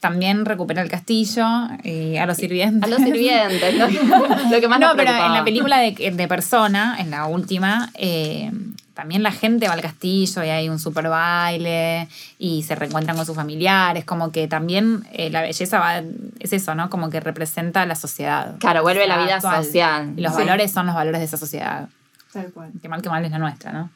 también 0.00 0.44
recupera 0.44 0.82
el 0.82 0.90
castillo 0.90 1.46
y 1.82 2.16
a 2.16 2.26
los 2.26 2.36
sirvientes. 2.36 2.82
A 2.82 2.94
los 2.94 3.02
sirvientes, 3.02 3.74
lo, 3.74 3.88
lo 4.50 4.60
que 4.60 4.68
más 4.68 4.78
no, 4.80 4.88
nos 4.88 4.96
pero 4.96 5.10
en 5.10 5.32
la 5.32 5.44
película 5.44 5.78
de, 5.78 5.92
de 6.12 6.28
persona, 6.28 6.96
en 6.98 7.10
la 7.10 7.26
última, 7.26 7.90
eh, 7.94 8.50
también 8.92 9.22
la 9.22 9.32
gente 9.32 9.66
va 9.66 9.74
al 9.74 9.80
castillo 9.80 10.44
y 10.44 10.50
hay 10.50 10.68
un 10.68 10.78
super 10.78 11.08
baile 11.08 12.06
y 12.38 12.62
se 12.62 12.74
reencuentran 12.74 13.16
con 13.16 13.26
sus 13.26 13.34
familiares, 13.34 14.04
como 14.04 14.30
que 14.30 14.46
también 14.46 15.04
eh, 15.12 15.30
la 15.30 15.40
belleza 15.42 15.78
va, 15.78 16.02
es 16.38 16.52
eso, 16.52 16.74
¿no? 16.74 16.90
Como 16.90 17.10
que 17.10 17.20
representa 17.20 17.84
la 17.86 17.96
sociedad. 17.96 18.56
Claro, 18.60 18.82
vuelve 18.82 19.06
la 19.08 19.18
vida 19.18 19.36
actual. 19.36 19.64
social. 19.64 20.12
Y 20.16 20.20
los 20.20 20.32
Sí. 20.34 20.38
valores 20.40 20.70
son 20.70 20.86
los 20.86 20.94
valores 20.94 21.20
de 21.20 21.24
esa 21.26 21.36
sociedad. 21.38 21.88
Tal 22.34 22.52
cual. 22.52 22.72
Qué 22.82 22.88
mal 22.88 23.00
que 23.00 23.08
mal 23.08 23.24
es 23.24 23.30
la 23.30 23.38
nuestra, 23.38 23.72
¿no? 23.72 23.90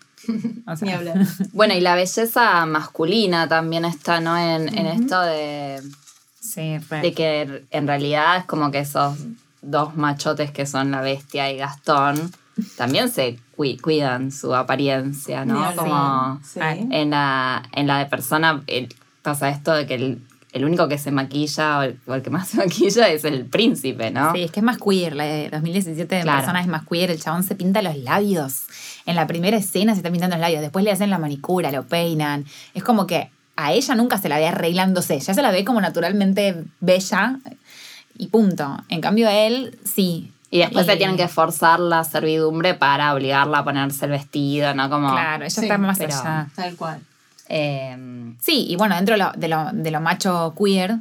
O 0.66 0.76
sea, 0.76 0.86
Ni 0.86 0.92
hablar. 0.94 1.16
Bueno, 1.52 1.74
y 1.74 1.80
la 1.80 1.94
belleza 1.94 2.64
masculina 2.66 3.46
también 3.48 3.84
está, 3.84 4.20
¿no? 4.20 4.36
En, 4.38 4.68
en 4.76 4.86
esto 4.86 5.20
de, 5.20 5.82
Sí, 6.40 6.78
re. 6.78 7.00
de 7.02 7.12
que 7.12 7.66
en 7.70 7.86
realidad 7.86 8.38
es 8.38 8.44
como 8.46 8.70
que 8.70 8.78
esos 8.80 9.18
dos 9.60 9.96
machotes 9.96 10.50
que 10.50 10.64
son 10.66 10.90
la 10.92 11.00
bestia 11.02 11.50
y 11.52 11.58
Gastón 11.58 12.32
también 12.76 13.08
se 13.10 13.38
cui- 13.56 13.80
cuidan 13.80 14.32
su 14.32 14.54
apariencia, 14.54 15.44
¿no? 15.44 15.74
Como 15.76 16.40
Sí. 16.44 16.60
en 16.90 17.10
la, 17.10 17.62
en 17.72 17.86
la 17.86 17.98
de 17.98 18.06
persona 18.06 18.62
el- 18.66 18.94
pasa 19.22 19.48
esto 19.50 19.72
de 19.72 19.86
que 19.86 19.94
el, 19.94 20.22
el 20.52 20.64
único 20.64 20.88
que 20.88 20.96
se 20.98 21.10
maquilla 21.10 21.78
o 21.78 21.82
el, 21.82 21.98
o 22.06 22.14
el 22.14 22.22
que 22.22 22.30
más 22.30 22.48
se 22.48 22.56
maquilla 22.64 23.08
es 23.08 23.24
el 23.24 23.44
príncipe, 23.46 24.10
¿no? 24.10 24.32
Sí, 24.32 24.42
es 24.44 24.50
que 24.50 24.60
es 24.60 24.64
más 24.64 24.78
queer. 24.78 25.14
La 25.16 25.24
de 25.24 25.50
2017 25.50 26.14
de 26.16 26.22
Claro. 26.22 26.38
persona 26.38 26.60
es 26.60 26.66
más 26.66 26.86
queer. 26.86 27.10
El 27.10 27.20
chabón 27.20 27.42
se 27.44 27.54
pinta 27.54 27.82
los 27.82 27.96
labios. 27.98 28.62
En 29.06 29.14
la 29.16 29.26
primera 29.26 29.56
escena 29.56 29.92
se 29.94 29.98
está 29.98 30.10
pintando 30.10 30.36
los 30.36 30.40
labios. 30.40 30.60
Después 30.62 30.84
le 30.84 30.90
hacen 30.92 31.10
la 31.10 31.18
manicura, 31.18 31.70
lo 31.70 31.84
peinan. 31.84 32.44
Es 32.74 32.82
como 32.82 33.06
que 33.06 33.30
a 33.56 33.72
ella 33.72 33.94
nunca 33.94 34.18
se 34.18 34.28
la 34.28 34.38
ve 34.38 34.46
arreglándose. 34.46 35.18
Ya 35.20 35.34
se 35.34 35.42
la 35.42 35.50
ve 35.50 35.64
como 35.64 35.80
naturalmente 35.80 36.64
bella 36.80 37.38
y 38.16 38.28
punto. 38.28 38.78
En 38.88 39.00
cambio, 39.00 39.28
a 39.28 39.32
él 39.34 39.78
sí. 39.84 40.32
Y 40.50 40.58
después 40.60 40.86
se 40.86 40.94
Y- 40.94 40.98
tienen 40.98 41.16
que 41.18 41.28
forzar 41.28 41.78
la 41.78 42.04
servidumbre 42.04 42.72
para 42.74 43.12
obligarla 43.12 43.58
a 43.58 43.64
ponerse 43.64 44.06
el 44.06 44.12
vestido, 44.12 44.72
¿no? 44.74 44.88
Como, 44.88 45.10
Claro, 45.10 45.44
ella 45.44 45.50
Sí, 45.50 45.60
está 45.60 45.76
más 45.76 45.98
pero- 45.98 46.14
allá. 46.14 46.46
Tal 46.56 46.74
cual. 46.76 47.00
Eh, 47.48 48.34
Sí, 48.40 48.66
y 48.68 48.76
bueno, 48.76 48.94
dentro 48.96 49.14
de 49.14 49.18
lo, 49.18 49.32
de 49.32 49.48
lo, 49.48 49.70
de 49.72 49.90
lo 49.90 50.00
macho 50.00 50.54
queer, 50.56 50.96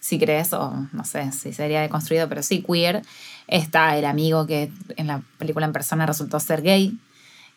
si 0.00 0.18
crees, 0.18 0.52
o 0.52 0.74
no 0.92 1.04
sé 1.04 1.32
si 1.32 1.52
sería 1.52 1.80
deconstruido, 1.82 2.28
pero 2.28 2.42
sí 2.42 2.62
queer, 2.66 3.02
está 3.46 3.96
el 3.98 4.04
amigo 4.04 4.46
que 4.46 4.70
en 4.96 5.06
la 5.06 5.22
película 5.38 5.66
en 5.66 5.72
persona 5.72 6.06
resultó 6.06 6.40
ser 6.40 6.62
gay. 6.62 6.96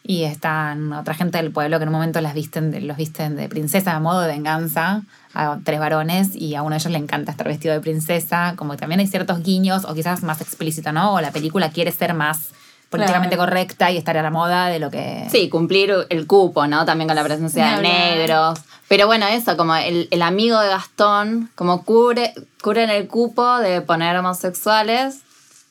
Y 0.04 0.24
están 0.24 0.92
otra 0.94 1.14
gente 1.14 1.38
del 1.38 1.52
pueblo 1.52 1.78
que 1.78 1.84
en 1.84 1.90
un 1.90 1.94
momento 1.94 2.20
las 2.22 2.34
visten, 2.34 2.72
de- 2.72 2.82
los 2.82 2.98
visten 2.98 3.36
de 3.36 3.48
princesa 3.48 3.96
a 3.96 4.00
modo 4.00 4.22
de 4.22 4.30
venganza 4.30 5.04
a 5.36 5.60
tres 5.64 5.80
varones 5.80 6.36
y 6.36 6.56
a 6.56 6.64
uno 6.64 6.72
de 6.72 6.78
ellos 6.78 6.92
le 6.92 6.98
encanta 6.98 7.30
estar 7.32 7.48
vestido 7.48 7.76
de 7.76 7.82
princesa. 7.82 8.56
Como 8.58 8.72
que 8.72 8.80
también 8.80 9.00
hay 9.00 9.06
ciertos 9.06 9.44
guiños 9.44 9.86
o 9.86 9.94
quizás 9.94 10.24
más 10.24 10.42
explícito, 10.42 10.92
¿no? 10.92 11.14
O 11.14 11.22
la 11.22 11.30
película 11.32 11.70
quiere 11.70 11.92
ser 11.92 12.16
más 12.16 12.50
políticamente 12.92 13.36
Claro. 13.38 13.50
correcta 13.50 13.90
y 13.90 13.98
estar 13.98 14.16
a 14.18 14.22
la 14.22 14.30
moda 14.30 14.68
de 14.68 14.78
lo 14.80 14.92
que... 14.92 15.26
Sí, 15.32 15.50
cumplir 15.50 15.92
el 16.10 16.28
cupo, 16.28 16.68
¿no? 16.68 16.86
También 16.86 17.08
con 17.08 17.16
la 17.16 17.24
presencia 17.24 17.78
de 17.78 17.82
negros. 17.82 18.60
Pero 18.88 19.08
bueno, 19.08 19.26
eso, 19.28 19.56
como 19.58 19.74
el, 19.76 20.08
el 20.12 20.22
amigo 20.22 20.60
de 20.60 20.68
Gastón, 20.68 21.50
como 21.56 21.84
cubre, 21.86 22.34
cubren 22.62 22.90
el 22.90 23.08
cupo 23.08 23.58
de 23.60 23.82
poner 23.82 24.18
homosexuales, 24.18 25.22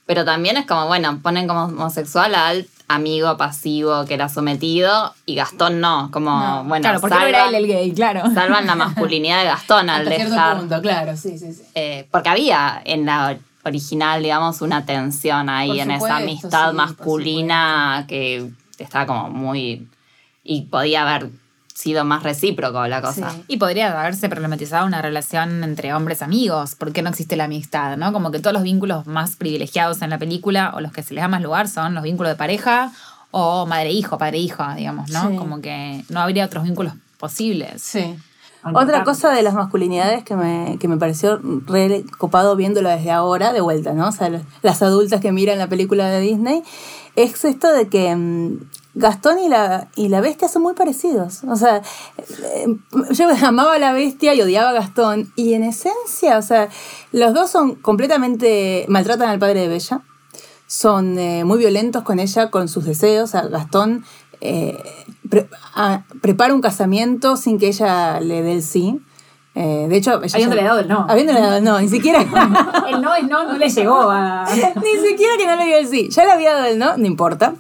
pero 0.07 0.25
también 0.25 0.57
es 0.57 0.67
como, 0.67 0.87
bueno, 0.87 1.21
ponen 1.23 1.47
como 1.47 1.65
homosexual 1.65 2.35
al 2.35 2.67
amigo 2.89 3.37
pasivo 3.37 4.05
que 4.07 4.15
era 4.15 4.29
sometido 4.29 5.15
y 5.27 5.37
Gastón 5.37 5.81
no, 5.81 6.09
como, 6.11 6.31
No. 6.31 6.65
bueno, 6.65 6.83
claro, 6.83 7.01
porque 7.01 7.15
no 7.19 7.27
era 7.27 7.49
él 7.49 7.55
el 7.55 7.67
gay, 7.69 7.93
claro. 7.93 8.23
salvan 8.35 8.67
la 8.67 8.75
masculinidad 8.75 9.39
de 9.41 9.45
Gastón 9.45 9.89
al 9.91 10.09
Hasta 10.09 10.25
dejar... 10.25 10.59
punto, 10.59 10.81
claro, 10.83 11.17
sí, 11.17 11.39
sí, 11.39 11.53
sí. 11.53 11.63
Eh, 11.77 12.09
porque 12.11 12.31
había 12.31 12.81
en 12.85 13.07
la 13.07 13.37
original, 13.65 14.23
digamos, 14.23 14.63
una 14.63 14.87
tensión 14.87 15.49
ahí 15.49 15.69
Por 15.69 15.79
en 15.79 15.91
esa 15.91 16.17
amistad 16.17 16.71
sí, 16.71 16.77
masculina 16.77 18.05
que 18.09 18.51
estaba 18.79 19.07
como 19.07 19.31
muy... 19.31 19.89
y 20.43 20.63
podía 20.63 21.03
haber 21.03 21.31
sido 21.75 22.05
más 22.05 22.23
recíproco 22.23 22.87
la 22.87 23.01
cosa. 23.01 23.31
Sí. 23.31 23.45
Y 23.49 23.57
podría 23.57 23.99
haberse 23.99 24.29
problematizado 24.29 24.87
una 24.87 25.01
relación 25.01 25.65
entre 25.65 25.95
hombres 25.95 26.23
amigos, 26.23 26.75
porque 26.75 27.03
no 27.03 27.09
existe 27.11 27.37
la 27.37 27.45
amistad, 27.45 27.97
¿no? 27.97 28.13
Como 28.13 28.31
que 28.31 28.39
todos 28.39 28.53
los 28.53 28.63
vínculos 28.63 29.07
más 29.07 29.37
privilegiados 29.37 30.03
en 30.03 30.11
la 30.11 30.19
película, 30.19 30.73
o 30.75 30.81
los 30.81 30.93
que 30.93 31.03
se 31.03 31.15
les 31.15 31.23
da 31.23 31.29
más 31.29 31.43
lugar, 31.43 31.69
son 31.69 31.95
los 31.95 32.03
vínculos 32.03 32.33
de 32.33 32.37
pareja 32.37 32.93
o 33.31 33.65
madre-hijo, 33.67 34.19
padre-hijo, 34.19 34.65
digamos, 34.77 35.11
¿no? 35.11 35.31
Sí. 35.31 35.37
Como 35.37 35.61
que 35.61 36.05
no 36.09 36.21
habría 36.21 36.45
otros 36.45 36.65
vínculos 36.65 36.93
posibles. 37.19 37.81
Sí. 37.83 38.17
Otra 38.75 39.05
cosa 39.05 39.31
de 39.31 39.43
las 39.43 39.55
masculinidades 39.55 40.23
que 40.25 40.37
me, 40.37 40.77
que 40.79 40.89
me 40.89 40.97
pareció 40.97 41.41
re 41.67 42.05
copado 42.19 42.57
viéndolo 42.57 42.89
desde 42.91 43.11
ahora, 43.11 43.53
de 43.53 43.61
vuelta, 43.61 43.93
¿no? 43.93 44.09
O 44.09 44.13
sea, 44.13 44.31
las- 44.63 44.83
adultas 44.83 45.21
que 45.21 45.33
miran 45.33 45.59
la 45.59 45.69
película 45.69 46.09
de 46.09 46.21
Disney, 46.21 46.63
es 47.17 47.45
esto 47.45 47.73
de 47.73 47.89
que 47.89 48.15
mm, 48.15 48.59
Gastón 48.95 49.39
y 49.39 49.49
la, 49.49 49.89
y 49.97 50.09
la 50.09 50.21
bestia 50.21 50.49
son 50.49 50.63
muy 50.63 50.75
parecidos. 50.75 51.43
O 51.45 51.57
sea, 51.57 51.81
eh, 52.19 52.67
yo 53.13 53.29
amaba 53.47 53.75
a 53.75 53.79
la 53.79 53.93
bestia 53.93 54.35
y 54.35 54.43
odiaba 54.43 54.71
a 54.71 54.73
Gastón, 54.75 55.33
y 55.37 55.55
en 55.55 55.65
esencia, 55.65 56.39
o 56.39 56.43
sea, 56.43 56.69
los 57.13 57.33
dos 57.35 57.51
son 57.51 57.77
completamente. 57.77 58.85
maltratan 58.89 59.29
al 59.29 59.39
padre 59.39 59.61
de 59.63 59.69
Bella 59.69 60.03
son 60.67 61.19
eh, 61.19 61.43
muy 61.45 61.59
violentos 61.59 62.05
con 62.05 62.21
ella, 62.21 62.51
con 62.51 62.69
sus 62.69 62.85
deseos. 62.85 63.35
A 63.35 63.43
Gastón 63.49 64.05
eh, 64.41 64.83
pre- 65.29 65.49
a- 65.75 66.03
prepara 66.21 66.55
un 66.55 66.61
casamiento 66.61 67.37
sin 67.37 67.59
que 67.59 67.69
ella 67.69 68.21
le 68.21 68.43
dé 68.43 68.53
el 68.53 68.63
sí. 68.63 69.01
Eh, 69.57 69.87
de 69.89 69.97
hecho, 69.97 70.23
ella 70.23 70.33
Habiéndole 70.35 70.63
dado 70.63 70.79
el 70.79 70.89
no. 70.89 71.07
Habiéndole 71.09 71.41
dado 71.41 71.57
el 71.57 71.65
no, 71.65 71.81
ni 71.81 71.89
siquiera. 71.89 72.21
El 72.89 73.03
no 73.03 73.15
es 73.15 73.25
no, 73.25 73.45
no 73.45 73.59
le 73.59 73.69
llegó 73.69 74.09
a... 74.11 74.45
ni 74.55 75.09
siquiera 75.09 75.33
que 75.37 75.47
no 75.47 75.57
le 75.57 75.65
dio 75.67 75.77
el 75.79 75.87
sí. 75.89 76.09
Ya 76.11 76.25
le 76.25 76.33
había 76.33 76.55
dado 76.55 76.67
el 76.67 76.79
no, 76.79 76.97
no 76.97 77.05
importa. 77.07 77.55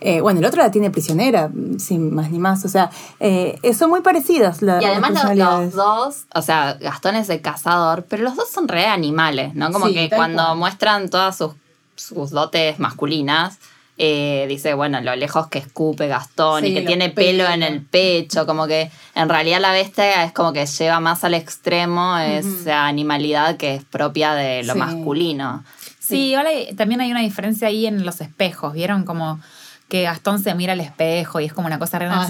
Eh, 0.00 0.20
bueno, 0.20 0.38
el 0.40 0.46
otro 0.46 0.62
la 0.62 0.70
tiene 0.70 0.90
prisionera, 0.90 1.50
sin 1.78 2.14
más 2.14 2.30
ni 2.30 2.38
más. 2.38 2.64
O 2.64 2.68
sea, 2.68 2.90
eh, 3.20 3.58
son 3.76 3.90
muy 3.90 4.00
parecidas 4.02 4.62
la- 4.62 4.80
Y 4.80 4.84
además 4.84 5.12
las 5.12 5.36
los, 5.36 5.72
dos, 5.74 6.24
o 6.34 6.42
sea, 6.42 6.74
Gastón 6.80 7.16
es 7.16 7.28
el 7.28 7.40
cazador, 7.40 8.04
pero 8.08 8.22
los 8.22 8.36
dos 8.36 8.48
son 8.48 8.68
re 8.68 8.86
animales, 8.86 9.54
¿no? 9.54 9.70
Como 9.72 9.88
Sí, 9.88 9.94
que 9.94 10.10
cuando 10.10 10.44
cual. 10.44 10.58
muestran 10.58 11.10
todas 11.10 11.36
sus, 11.36 11.52
sus 11.96 12.30
dotes 12.30 12.78
masculinas, 12.78 13.58
eh, 13.98 14.46
dice, 14.48 14.74
bueno, 14.74 15.00
lo 15.00 15.14
lejos 15.16 15.48
que 15.48 15.58
escupe 15.58 16.08
Gastón 16.08 16.64
y 16.66 16.74
que 16.74 16.80
tiene 16.82 17.10
pelo 17.10 17.46
en 17.48 17.62
el 17.62 17.82
pecho, 17.82 18.46
como 18.46 18.66
que 18.66 18.90
en 19.14 19.28
realidad 19.28 19.60
la 19.60 19.72
bestia 19.72 20.24
es 20.24 20.32
como 20.32 20.52
que 20.52 20.64
lleva 20.66 20.98
más 21.00 21.24
al 21.24 21.34
extremo 21.34 22.16
esa 22.18 22.86
animalidad 22.86 23.56
que 23.58 23.74
es 23.76 23.84
propia 23.84 24.34
de 24.34 24.62
lo 24.64 24.72
Sí. 24.72 24.78
masculino. 24.78 25.64
Sí, 26.00 26.34
ahora 26.34 26.48
hay- 26.50 26.74
también 26.74 27.00
hay 27.00 27.10
una 27.10 27.20
diferencia 27.20 27.68
ahí 27.68 27.86
en 27.86 28.04
los 28.04 28.20
espejos, 28.20 28.72
¿vieron? 28.72 29.04
Como 29.04 29.40
que 29.92 30.04
Gastón 30.04 30.42
se 30.42 30.54
mira 30.54 30.72
al 30.72 30.80
espejo 30.80 31.38
y 31.38 31.44
es 31.44 31.52
como 31.52 31.66
una 31.66 31.78
cosa 31.78 31.98
re 31.98 32.06
Ah. 32.10 32.26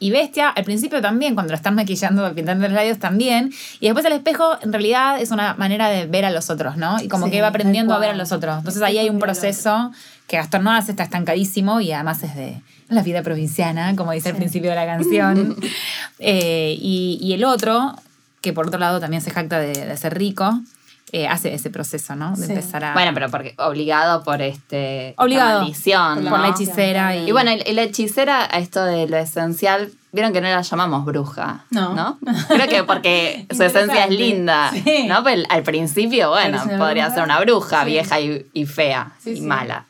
Y 0.00 0.10
Bestia, 0.10 0.48
al 0.48 0.64
principio 0.64 1.00
también, 1.00 1.34
cuando 1.34 1.52
lo 1.52 1.56
están 1.56 1.76
maquillando, 1.76 2.34
pintando 2.34 2.66
los 2.66 2.74
labios 2.74 2.98
también. 2.98 3.52
Y 3.78 3.86
después 3.86 4.04
el 4.06 4.12
espejo, 4.12 4.58
en 4.60 4.72
realidad, 4.72 5.20
es 5.20 5.30
una 5.30 5.54
manera 5.54 5.88
de 5.88 6.06
ver 6.06 6.24
a 6.24 6.32
los 6.32 6.50
otros, 6.50 6.76
¿no? 6.76 7.00
Y 7.00 7.06
como 7.06 7.26
Sí, 7.26 7.30
que 7.30 7.42
va 7.42 7.46
aprendiendo 7.46 7.94
a 7.94 8.00
ver 8.00 8.10
a 8.10 8.16
los 8.16 8.32
otros. 8.32 8.58
Entonces 8.58 8.82
ahí 8.82 8.98
hay 8.98 9.08
un 9.08 9.20
proceso 9.20 9.92
que 10.26 10.36
Gastón 10.36 10.64
no 10.64 10.72
hace, 10.72 10.90
está 10.90 11.04
estancadísimo 11.04 11.80
y 11.80 11.92
además 11.92 12.24
es 12.24 12.34
de 12.34 12.60
la 12.88 13.04
vida 13.04 13.22
provinciana, 13.22 13.94
como 13.94 14.10
dice 14.10 14.30
al 14.30 14.34
principio 14.34 14.70
de 14.70 14.76
la 14.76 14.86
canción. 14.86 15.54
Eh, 16.18 16.76
y, 16.78 17.18
y 17.22 17.32
el 17.34 17.44
otro, 17.44 17.94
que 18.42 18.52
por 18.52 18.66
otro 18.66 18.78
lado 18.80 18.98
también 19.00 19.22
se 19.22 19.30
jacta 19.30 19.58
de, 19.58 19.86
de 19.86 19.96
ser 19.96 20.18
rico, 20.18 20.60
eh, 21.12 21.26
hace 21.28 21.52
ese 21.54 21.70
proceso, 21.70 22.14
¿no? 22.16 22.36
De 22.36 22.46
Sí. 22.46 22.52
empezar 22.52 22.84
a... 22.84 22.92
Bueno, 22.92 23.12
pero 23.14 23.30
porque 23.30 23.54
obligado 23.58 24.22
por 24.22 24.40
este 24.42 25.10
esta 25.10 25.22
Obligado. 25.22 25.60
maldición, 25.60 26.14
Por 26.16 26.22
¿no? 26.24 26.30
por 26.30 26.40
la 26.40 26.48
hechicera 26.48 27.16
y, 27.16 27.28
Y 27.28 27.32
bueno, 27.32 27.50
la 27.72 27.82
hechicera, 27.82 28.44
a 28.44 28.58
esto 28.58 28.84
de 28.84 29.08
lo 29.08 29.16
esencial, 29.16 29.90
vieron 30.12 30.32
que 30.32 30.40
no 30.40 30.48
la 30.48 30.62
llamamos 30.62 31.04
bruja, 31.04 31.64
No. 31.70 31.94
¿no? 31.94 32.18
Creo 32.48 32.68
que 32.68 32.84
porque 32.84 33.46
su 33.56 33.62
esencia 33.62 34.04
es 34.04 34.10
linda, 34.10 34.70
Sí. 34.72 35.06
¿no? 35.08 35.22
Pero 35.24 35.42
al 35.48 35.62
principio, 35.62 36.30
bueno, 36.30 36.62
podría 36.78 37.04
bruja. 37.06 37.14
ser 37.14 37.24
una 37.24 37.40
bruja 37.40 37.80
Sí. 37.84 37.90
vieja 37.90 38.20
y, 38.20 38.46
y 38.52 38.66
fea 38.66 39.12
Sí, 39.22 39.30
y 39.30 39.36
sí. 39.36 39.42
mala. 39.42 39.84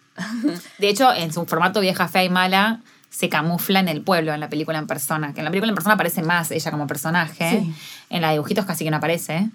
de 0.79 0.89
hecho, 0.89 1.13
en 1.13 1.33
su 1.33 1.45
formato 1.47 1.81
vieja, 1.81 2.09
fea 2.09 2.25
y 2.25 2.29
mala, 2.31 2.81
se 3.11 3.29
camufla 3.29 3.81
en 3.81 3.89
el 3.89 4.03
pueblo, 4.03 4.33
en 4.33 4.41
la 4.41 4.49
película 4.49 4.79
en 4.79 4.87
persona. 4.87 5.33
Que 5.35 5.41
en 5.41 5.45
la 5.45 5.51
película 5.51 5.71
en 5.71 5.75
persona 5.75 5.95
aparece 5.95 6.23
más 6.23 6.51
ella 6.51 6.71
como 6.71 6.87
personaje. 6.87 7.51
Sí. 7.61 7.75
En 8.09 8.23
la 8.23 8.29
de 8.29 8.35
dibujitos 8.35 8.65
casi 8.67 8.85
que 8.85 8.91
no 8.91 8.99
aparece. 8.99 9.49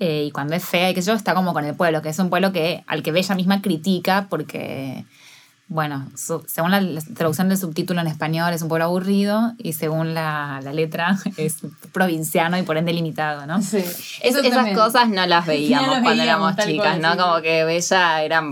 Eh, 0.00 0.24
y 0.26 0.30
cuando 0.32 0.54
es 0.56 0.64
fea 0.64 0.90
y 0.90 0.94
que 0.94 1.02
yo, 1.02 1.12
está 1.12 1.34
como 1.34 1.52
con 1.52 1.64
el 1.64 1.74
pueblo, 1.74 2.02
que 2.02 2.08
es 2.08 2.18
un 2.18 2.28
pueblo 2.30 2.52
que 2.52 2.82
al 2.86 3.02
que 3.02 3.12
Bella 3.12 3.34
misma 3.36 3.62
critica 3.62 4.26
porque, 4.28 5.04
bueno, 5.68 6.08
su- 6.16 6.44
según 6.48 6.72
la, 6.72 6.80
la 6.80 7.00
traducción 7.16 7.48
del 7.48 7.58
subtítulo 7.58 8.00
en 8.00 8.08
español 8.08 8.52
es 8.52 8.62
un 8.62 8.68
pueblo 8.68 8.86
aburrido 8.86 9.52
y 9.56 9.72
según 9.74 10.12
la, 10.12 10.60
la 10.64 10.72
letra 10.72 11.16
es 11.36 11.58
provinciano 11.92 12.58
y 12.58 12.62
por 12.62 12.76
ende 12.76 12.92
limitado, 12.92 13.46
¿no? 13.46 13.62
Sí. 13.62 13.78
Es- 13.78 14.20
esas 14.20 14.50
también. 14.50 14.76
cosas 14.76 15.08
no 15.08 15.24
las 15.26 15.46
veíamos 15.46 15.86
No 15.86 15.92
las 15.94 16.02
cuando 16.02 16.22
veíamos, 16.22 16.52
éramos 16.58 16.66
chicas, 16.66 16.98
¿no? 16.98 17.12
sí. 17.12 17.18
Como 17.18 17.40
que 17.42 17.64
Bella 17.64 18.22
era 18.24 18.42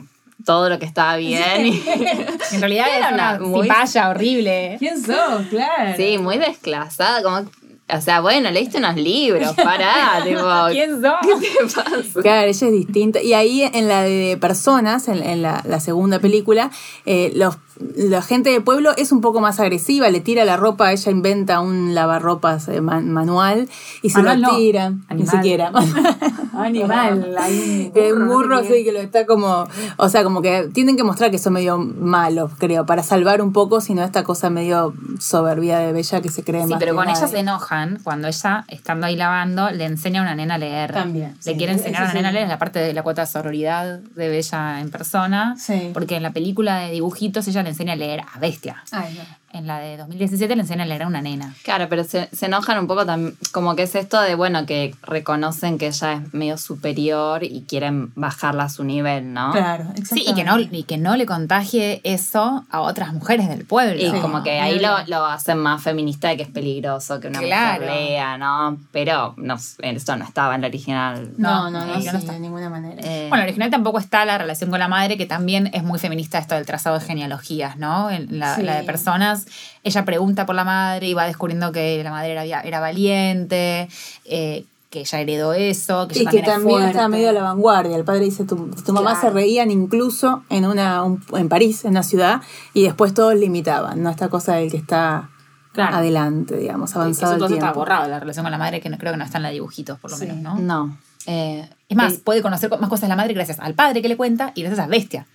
todo 0.44 0.68
lo 0.68 0.78
que 0.78 0.86
estaba 0.86 1.16
bien. 1.16 1.66
y- 1.66 1.82
En 2.52 2.60
realidad 2.60 2.86
Era 2.96 3.08
una 3.14 3.38
muy- 3.40 3.62
cipaya 3.62 4.08
horrible. 4.10 4.76
¿Quién 4.78 5.02
sos? 5.02 5.46
Claro. 5.50 5.96
Sí, 5.96 6.18
muy 6.18 6.38
desclasada, 6.38 7.22
como... 7.22 7.50
O 7.94 8.00
sea, 8.00 8.20
bueno, 8.20 8.50
leíste 8.50 8.78
unos 8.78 8.96
libros, 8.96 9.52
pará, 9.54 10.20
tipo... 10.24 10.40
¿Quién 10.70 11.02
sos? 11.02 11.12
¿Qué 11.20 11.48
te 11.48 11.74
pasa? 11.74 12.20
Claro, 12.22 12.48
ella 12.48 12.66
es 12.66 12.72
distinta. 12.72 13.20
Y 13.22 13.34
ahí 13.34 13.62
en 13.62 13.86
la 13.88 14.02
de 14.02 14.38
personas, 14.40 15.08
en, 15.08 15.22
en 15.22 15.42
la, 15.42 15.62
la 15.66 15.78
segunda 15.78 16.18
película, 16.18 16.70
eh, 17.04 17.32
los, 17.34 17.58
la 17.96 18.22
gente 18.22 18.48
del 18.50 18.62
pueblo 18.62 18.92
es 18.96 19.12
un 19.12 19.20
poco 19.20 19.40
más 19.40 19.60
agresiva, 19.60 20.08
le 20.08 20.20
tira 20.20 20.44
la 20.46 20.56
ropa, 20.56 20.90
ella 20.92 21.10
inventa 21.10 21.60
un 21.60 21.94
lavarropas 21.94 22.68
eh, 22.68 22.80
man- 22.80 23.10
manual 23.10 23.68
y 24.00 24.08
se 24.10 24.18
Manual 24.18 24.40
lo 24.40 24.48
no, 24.52 24.56
tira, 24.56 24.90
ni 24.90 24.96
animal. 25.08 25.36
siquiera. 25.36 25.72
Animal, 26.54 27.36
hay 27.40 27.90
Eh, 27.94 28.12
un 28.12 28.26
burro 28.28 28.62
sí 28.62 28.84
que 28.84 28.92
lo 28.92 29.00
está 29.00 29.26
como, 29.26 29.66
o 29.96 30.08
sea, 30.08 30.22
como 30.24 30.42
que 30.42 30.68
tienen 30.72 30.96
que 30.96 31.04
mostrar 31.04 31.30
que 31.30 31.38
son 31.38 31.54
medio 31.54 31.78
malos, 31.78 32.52
creo, 32.58 32.86
para 32.86 33.02
salvar 33.02 33.40
un 33.42 33.52
poco, 33.52 33.80
sino 33.80 34.02
esta 34.02 34.24
cosa 34.24 34.50
medio 34.50 34.94
soberbia 35.18 35.78
de 35.78 35.92
Bella 35.92 36.20
que 36.20 36.28
se 36.28 36.44
cree 36.44 36.62
Sí, 36.64 36.70
más 36.70 36.78
pero 36.78 36.94
con 36.94 37.08
ella 37.08 37.26
se 37.26 37.38
enojan 37.38 37.98
cuando 38.02 38.28
ella, 38.28 38.64
estando 38.68 39.06
ahí 39.06 39.16
lavando, 39.16 39.70
le 39.70 39.84
enseña 39.84 40.20
a 40.20 40.22
una 40.24 40.34
nena 40.34 40.54
a 40.54 40.58
leer. 40.58 40.92
También, 40.92 41.34
Le 41.44 41.52
sí, 41.52 41.56
quiere 41.56 41.72
enseñar 41.72 42.02
a 42.02 42.04
una 42.06 42.14
nena 42.14 42.28
a 42.28 42.32
leer, 42.32 42.48
la 42.48 42.58
parte 42.58 42.78
de 42.78 42.92
la 42.92 43.02
cuota 43.02 43.22
de 43.22 43.26
sororidad 43.26 43.98
de 43.98 44.28
Bella 44.28 44.80
en 44.80 44.90
persona. 44.90 45.54
Sí. 45.58 45.90
Porque 45.92 46.16
en 46.16 46.22
la 46.22 46.32
película 46.32 46.78
de 46.78 46.92
dibujitos 46.92 47.46
ella 47.48 47.62
le 47.62 47.70
enseña 47.70 47.94
a 47.94 47.96
leer 47.96 48.20
a 48.20 48.38
Bestia. 48.38 48.82
Ay, 48.92 49.14
no. 49.16 49.41
En 49.52 49.66
la 49.66 49.78
de 49.80 49.96
2017 49.98 50.54
le 50.56 50.62
enseña 50.62 50.84
a 50.84 50.86
leer 50.86 51.02
a 51.02 51.06
una 51.06 51.20
nena. 51.20 51.54
Claro, 51.62 51.86
pero 51.88 52.04
se, 52.04 52.28
se 52.34 52.46
enojan 52.46 52.78
un 52.78 52.86
poco 52.86 53.04
también, 53.04 53.36
como 53.52 53.76
que 53.76 53.82
es 53.82 53.94
esto 53.94 54.20
de, 54.20 54.34
bueno, 54.34 54.64
que 54.66 54.94
reconocen 55.02 55.76
que 55.78 55.88
ella 55.88 56.14
es 56.14 56.32
medio 56.34 56.56
superior 56.58 57.44
y 57.44 57.62
quieren 57.68 58.12
bajarla 58.14 58.64
a 58.64 58.68
su 58.68 58.82
nivel, 58.84 59.32
¿no? 59.32 59.52
Claro, 59.52 59.84
Sí, 60.04 60.24
y 60.26 60.34
que, 60.34 60.44
no, 60.44 60.58
y 60.58 60.84
que 60.84 60.96
no 60.98 61.16
le 61.16 61.26
contagie 61.26 62.00
eso 62.04 62.64
a 62.70 62.80
otras 62.80 63.12
mujeres 63.12 63.48
del 63.48 63.64
pueblo. 63.64 63.94
Y 64.00 64.10
Sí. 64.10 64.20
como 64.20 64.42
que 64.42 64.58
ahí 64.60 64.78
lo, 64.78 64.96
lo 65.06 65.26
hacen 65.26 65.58
más 65.58 65.82
feminista 65.82 66.28
de 66.28 66.36
que 66.38 66.42
es 66.44 66.48
peligroso 66.50 67.20
que 67.20 67.28
una 67.28 67.40
Claro. 67.40 67.82
mujer 67.84 67.96
lea, 67.96 68.38
¿no? 68.38 68.78
Pero 68.90 69.34
no, 69.36 69.56
esto 69.82 70.16
no 70.16 70.24
estaba 70.24 70.54
en 70.54 70.62
la 70.62 70.68
original. 70.68 71.30
No, 71.36 71.70
No, 71.70 71.80
no, 71.80 71.86
no, 71.86 71.94
eh, 71.94 72.02
sí, 72.02 72.08
no 72.10 72.18
está. 72.18 72.32
de 72.32 72.40
ninguna 72.40 72.68
manera. 72.70 73.00
Eh, 73.04 73.26
Bueno, 73.28 73.36
en 73.36 73.40
el 73.42 73.48
original 73.48 73.70
tampoco 73.70 73.98
está 73.98 74.24
la 74.24 74.38
relación 74.38 74.70
con 74.70 74.78
la 74.78 74.88
madre, 74.88 75.16
que 75.18 75.26
también 75.26 75.70
es 75.72 75.82
muy 75.82 75.98
feminista 75.98 76.38
esto 76.38 76.54
del 76.54 76.64
trazado 76.66 76.98
de 76.98 77.04
genealogías, 77.04 77.76
¿no? 77.76 78.10
En 78.10 78.38
la, 78.38 78.56
Sí. 78.56 78.62
la 78.62 78.76
de 78.76 78.84
personas, 78.84 79.41
ella 79.84 80.04
pregunta 80.04 80.46
por 80.46 80.54
la 80.54 80.64
madre 80.64 81.08
y 81.08 81.14
va 81.14 81.26
descubriendo 81.26 81.72
que 81.72 82.02
la 82.04 82.10
madre 82.10 82.32
era, 82.32 82.60
era 82.62 82.80
valiente, 82.80 83.88
eh, 84.24 84.64
que 84.90 85.00
ella 85.00 85.20
heredó 85.20 85.54
eso, 85.54 86.06
que 86.06 86.18
Y 86.18 86.22
ella 86.22 86.30
que 86.30 86.42
también, 86.42 86.60
también 86.78 86.90
está 86.90 87.08
medio 87.08 87.30
a 87.30 87.32
la 87.32 87.42
vanguardia. 87.42 87.96
El 87.96 88.04
padre 88.04 88.20
dice, 88.26 88.44
tu, 88.44 88.68
tu 88.70 88.92
mamá 88.92 89.12
Claro. 89.12 89.28
se 89.28 89.30
reían 89.30 89.70
incluso 89.70 90.44
en 90.50 90.66
una 90.66 91.02
un- 91.02 91.24
en 91.34 91.48
París, 91.48 91.84
en 91.84 91.92
una 91.92 92.02
ciudad, 92.02 92.42
y 92.74 92.82
después 92.82 93.14
todos 93.14 93.34
le 93.34 93.46
imitaban, 93.46 94.02
¿no? 94.02 94.10
Esta 94.10 94.28
cosa 94.28 94.56
del 94.56 94.70
que 94.70 94.76
está 94.76 95.30
Claro. 95.72 95.96
adelante, 95.96 96.56
digamos, 96.58 96.90
Eso 96.90 97.00
avanzado 97.00 97.32
el 97.32 97.38
todo 97.38 97.54
está 97.54 97.72
borrado, 97.72 98.06
la 98.06 98.20
relación 98.20 98.44
con 98.44 98.50
la 98.52 98.58
madre, 98.58 98.82
que 98.82 98.90
no, 98.90 98.98
creo 98.98 99.12
que 99.12 99.16
no 99.18 99.24
está 99.24 99.38
en 99.38 99.44
la 99.44 99.48
de 99.48 99.54
dibujitos, 99.54 99.98
por 99.98 100.10
lo 100.10 100.16
Sí. 100.18 100.26
menos, 100.26 100.42
¿no? 100.42 100.58
no. 100.58 100.98
Eh, 101.24 101.66
Es 101.88 101.96
más, 101.96 102.12
eh, 102.14 102.20
puede 102.22 102.42
conocer 102.42 102.68
más 102.78 102.90
cosas 102.90 103.02
de 103.02 103.08
la 103.08 103.16
madre 103.16 103.32
gracias 103.32 103.58
al 103.60 103.72
padre 103.74 104.02
que 104.02 104.08
le 104.08 104.16
cuenta 104.18 104.52
y 104.54 104.60
gracias 104.62 104.84
a 104.84 104.88
Bestia, 104.88 105.26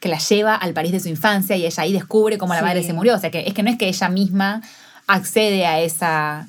que 0.00 0.08
la 0.08 0.18
lleva 0.18 0.54
al 0.54 0.72
París 0.74 0.92
de 0.92 1.00
su 1.00 1.08
infancia 1.08 1.56
y 1.56 1.66
ella 1.66 1.82
ahí 1.82 1.92
descubre 1.92 2.38
cómo 2.38 2.54
la 2.54 2.60
Sí. 2.60 2.66
madre 2.66 2.82
se 2.84 2.92
murió. 2.92 3.14
O 3.14 3.18
sea, 3.18 3.30
que 3.30 3.40
es 3.46 3.54
que 3.54 3.62
no 3.62 3.70
es 3.70 3.76
que 3.78 3.88
ella 3.88 4.08
misma 4.08 4.62
accede 5.06 5.66
a 5.66 5.80
esa 5.80 6.48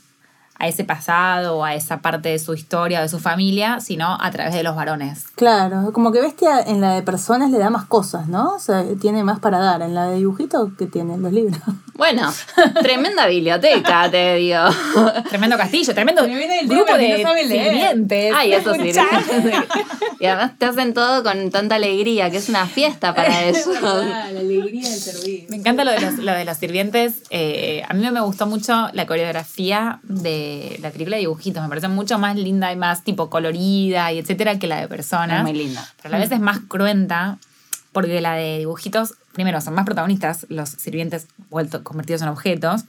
a 0.62 0.68
ese 0.68 0.84
pasado 0.84 1.58
o 1.60 1.64
a 1.64 1.74
esa 1.74 2.02
parte 2.02 2.28
de 2.28 2.38
su 2.38 2.54
historia 2.54 3.00
o 3.00 3.04
de 3.04 3.08
su 3.08 3.18
familia, 3.20 3.80
sino 3.80 4.18
a 4.20 4.30
través 4.30 4.54
de 4.54 4.62
los 4.62 4.76
varones. 4.76 5.28
Claro, 5.36 5.94
como 5.94 6.12
que 6.12 6.20
Bestia 6.22 6.60
en 6.60 6.82
la 6.82 6.96
de 6.96 7.02
personas 7.02 7.50
le 7.50 7.58
da 7.60 7.70
más 7.70 7.86
cosas, 7.86 8.28
¿no? 8.28 8.56
O 8.56 8.60
sea, 8.60 8.84
tiene 9.00 9.24
más 9.24 9.40
para 9.40 9.60
dar. 9.60 9.82
En 9.82 9.94
la 9.96 10.08
de 10.08 10.18
dibujito, 10.18 10.74
que 10.78 10.86
tiene 10.86 11.18
los 11.18 11.32
libros? 11.32 11.62
Bueno, 12.00 12.34
tremenda 12.82 13.28
biblioteca, 13.28 14.10
te 14.10 14.36
digo. 14.36 14.62
Tremendo 15.28 15.58
castillo, 15.58 15.94
tremendo 15.94 16.26
Me 16.26 16.38
viene 16.38 16.62
el 16.62 16.68
grupo 16.68 16.94
de 16.94 17.22
no 17.22 17.34
sirvientes. 17.36 18.34
Ay, 18.36 18.54
eso 18.54 18.74
sí. 18.74 18.94
Y 20.20 20.26
además 20.26 20.58
te 20.58 20.66
hacen 20.66 20.94
todo 20.94 21.24
con 21.24 21.52
tanta 21.52 21.76
alegría, 21.76 22.32
que 22.32 22.38
es 22.38 22.48
una 22.48 22.66
fiesta 22.68 23.14
para 23.14 23.44
ellos. 23.44 23.68
la 23.82 24.24
alegría 24.28 24.90
del 24.90 25.00
servir. 25.00 25.46
Me 25.50 25.58
encanta 25.58 25.84
lo 25.84 25.92
de 25.92 26.00
los, 26.00 26.18
lo 26.20 26.32
de 26.32 26.46
los 26.46 26.58
sirvientes. 26.58 27.24
Eh, 27.32 27.84
a 27.88 27.94
mí 27.94 28.10
me 28.10 28.22
gustó 28.22 28.48
mucho 28.48 28.90
la 28.94 29.06
coreografía 29.06 30.00
de 30.04 30.80
la 30.82 30.92
película 30.92 31.18
de 31.18 31.22
dibujitos. 31.22 31.62
Me 31.62 31.68
parece 31.68 31.90
mucho 31.90 32.18
más 32.18 32.38
linda 32.38 32.72
y 32.72 32.78
más 32.78 33.04
tipo 33.04 33.30
colorida 33.30 34.12
y 34.14 34.20
etcétera 34.20 34.58
que 34.58 34.68
la 34.68 34.80
de 34.80 34.88
personas. 34.88 35.40
Es 35.40 35.44
muy 35.44 35.54
linda. 35.54 35.86
Pero 36.02 36.16
a 36.16 36.18
la 36.18 36.24
vez 36.24 36.32
es 36.32 36.40
más 36.40 36.60
cruenta 36.66 37.38
porque 37.92 38.22
la 38.22 38.34
de 38.36 38.60
dibujitos, 38.60 39.16
primero, 39.34 39.60
son 39.62 39.74
más 39.76 39.86
protagonistas 39.86 40.46
los 40.50 40.70
sirvientes 40.70 41.28
vueltos, 41.50 41.82
convertidos 41.82 42.22
en 42.22 42.28
objetos. 42.30 42.84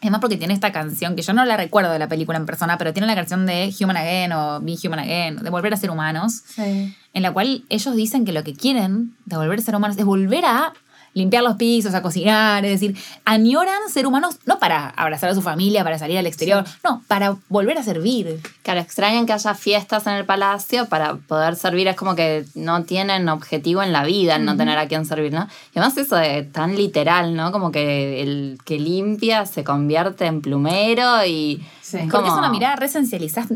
Además 0.00 0.20
porque 0.20 0.36
tiene 0.36 0.54
esta 0.54 0.70
canción 0.70 1.16
que 1.16 1.22
yo 1.22 1.32
no 1.32 1.44
la 1.44 1.56
recuerdo 1.56 1.90
de 1.90 1.98
la 1.98 2.08
película 2.08 2.38
en 2.38 2.46
persona, 2.46 2.78
pero 2.78 2.92
tiene 2.92 3.08
la 3.08 3.16
canción 3.16 3.46
de 3.46 3.74
Human 3.80 3.96
Again 3.96 4.32
o 4.32 4.60
Be 4.60 4.76
Human 4.84 5.00
Again, 5.00 5.36
de 5.42 5.50
volver 5.50 5.74
a 5.74 5.76
ser 5.76 5.90
humanos 5.90 6.42
Sí. 6.54 6.94
en 7.14 7.22
la 7.22 7.32
cual 7.32 7.64
ellos 7.68 7.96
dicen 7.96 8.24
que 8.24 8.32
lo 8.32 8.44
que 8.44 8.54
quieren 8.54 9.16
de 9.24 9.36
volver 9.36 9.58
a 9.58 9.62
ser 9.62 9.74
humanos 9.74 9.96
es 9.98 10.04
volver 10.04 10.44
a 10.44 10.72
limpiar 11.14 11.42
los 11.42 11.56
pisos, 11.56 11.94
a 11.94 12.02
cocinar, 12.02 12.64
es 12.64 12.80
decir, 12.80 12.96
añoran 13.24 13.78
ser 13.92 14.06
humanos 14.06 14.36
no 14.46 14.58
para 14.58 14.88
abrazar 14.90 15.30
a 15.30 15.34
su 15.34 15.42
familia, 15.42 15.82
para 15.84 15.98
salir 15.98 16.18
al 16.18 16.26
exterior, 16.26 16.64
no, 16.84 17.02
para 17.08 17.36
volver 17.48 17.76
a 17.78 17.82
servir. 17.82 18.40
Claro, 18.62 18.80
extrañan 18.80 19.26
que 19.26 19.32
haya 19.32 19.54
fiestas 19.54 20.06
en 20.06 20.14
el 20.14 20.24
palacio 20.24 20.86
para 20.86 21.16
poder 21.16 21.56
servir. 21.56 21.88
Es 21.88 21.96
como 21.96 22.14
que 22.14 22.44
no 22.54 22.84
tienen 22.84 23.28
objetivo 23.28 23.82
en 23.82 23.92
la 23.92 24.04
vida 24.04 24.36
el 24.36 24.44
no 24.44 24.56
tener 24.56 24.78
a 24.78 24.86
quien 24.86 25.06
servir, 25.06 25.32
¿no? 25.32 25.48
Y 25.74 25.78
además 25.78 25.96
eso 25.98 26.16
de 26.16 26.42
tan 26.44 26.76
literal, 26.76 27.34
¿no? 27.34 27.50
Como 27.52 27.72
que 27.72 28.22
el 28.22 28.58
que 28.64 28.78
limpia 28.78 29.46
se 29.46 29.64
convierte 29.64 30.26
en 30.26 30.40
plumero 30.40 31.24
y... 31.26 31.64
Sí. 31.82 31.96
Porque 31.96 32.10
como- 32.10 32.26
es 32.26 32.32
una 32.38 32.50
mirada 32.50 32.76
re 32.76 32.86
esencializa- 32.86 33.48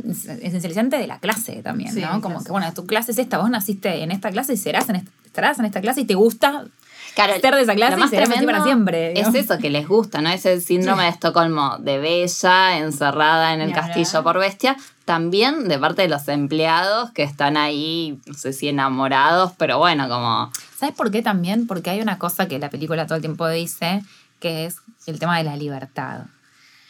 esencializante 0.42 0.96
de 0.96 1.06
la 1.06 1.18
clase 1.18 1.62
también, 1.62 1.92
Sí, 1.92 2.00
¿no? 2.00 2.20
Como 2.22 2.42
que, 2.42 2.50
bueno, 2.50 2.72
tu 2.72 2.86
clase 2.86 3.12
es 3.12 3.18
esta, 3.18 3.36
vos 3.38 3.50
naciste 3.50 4.02
en 4.02 4.10
esta 4.10 4.30
clase 4.30 4.54
y 4.54 4.56
serás 4.56 4.88
en 4.88 4.96
esta, 4.96 5.10
estarás 5.26 5.58
en 5.58 5.66
esta 5.66 5.82
clase 5.82 6.00
y 6.00 6.04
te 6.06 6.14
gusta 6.14 6.64
Claro, 7.14 7.34
ser 7.40 7.54
de 7.54 7.62
esa 7.62 7.74
clase 7.74 7.92
lo 7.92 7.98
y 7.98 8.00
más 8.00 8.12
así 8.12 8.16
tremendo 8.16 8.46
para 8.46 8.64
siempre. 8.64 9.18
Es 9.20 9.34
eso 9.34 9.58
que 9.58 9.68
les 9.68 9.86
gusta, 9.86 10.22
¿no? 10.22 10.30
Ese 10.30 10.60
síndrome 10.60 11.04
de 11.04 11.08
Estocolmo 11.10 11.76
de 11.78 11.98
Bella, 11.98 12.78
encerrada 12.78 13.52
en 13.52 13.60
el 13.60 13.72
castillo 13.72 14.22
por 14.22 14.38
bestia. 14.38 14.76
También 15.04 15.68
de 15.68 15.78
parte 15.78 16.02
de 16.02 16.08
los 16.08 16.26
empleados 16.28 17.10
que 17.10 17.22
están 17.22 17.56
ahí, 17.56 18.18
no 18.26 18.34
sé 18.34 18.52
si 18.52 18.68
enamorados, 18.68 19.52
pero 19.58 19.78
bueno, 19.78 20.08
como. 20.08 20.50
¿Sabes 20.76 20.94
por 20.94 21.10
qué 21.10 21.22
también? 21.22 21.66
Porque 21.66 21.90
hay 21.90 22.00
una 22.00 22.18
cosa 22.18 22.48
que 22.48 22.58
la 22.58 22.70
película 22.70 23.06
todo 23.06 23.16
el 23.16 23.22
tiempo 23.22 23.46
dice, 23.48 24.02
que 24.40 24.64
es 24.66 24.76
el 25.06 25.18
tema 25.18 25.36
de 25.36 25.44
la 25.44 25.56
libertad. 25.56 26.26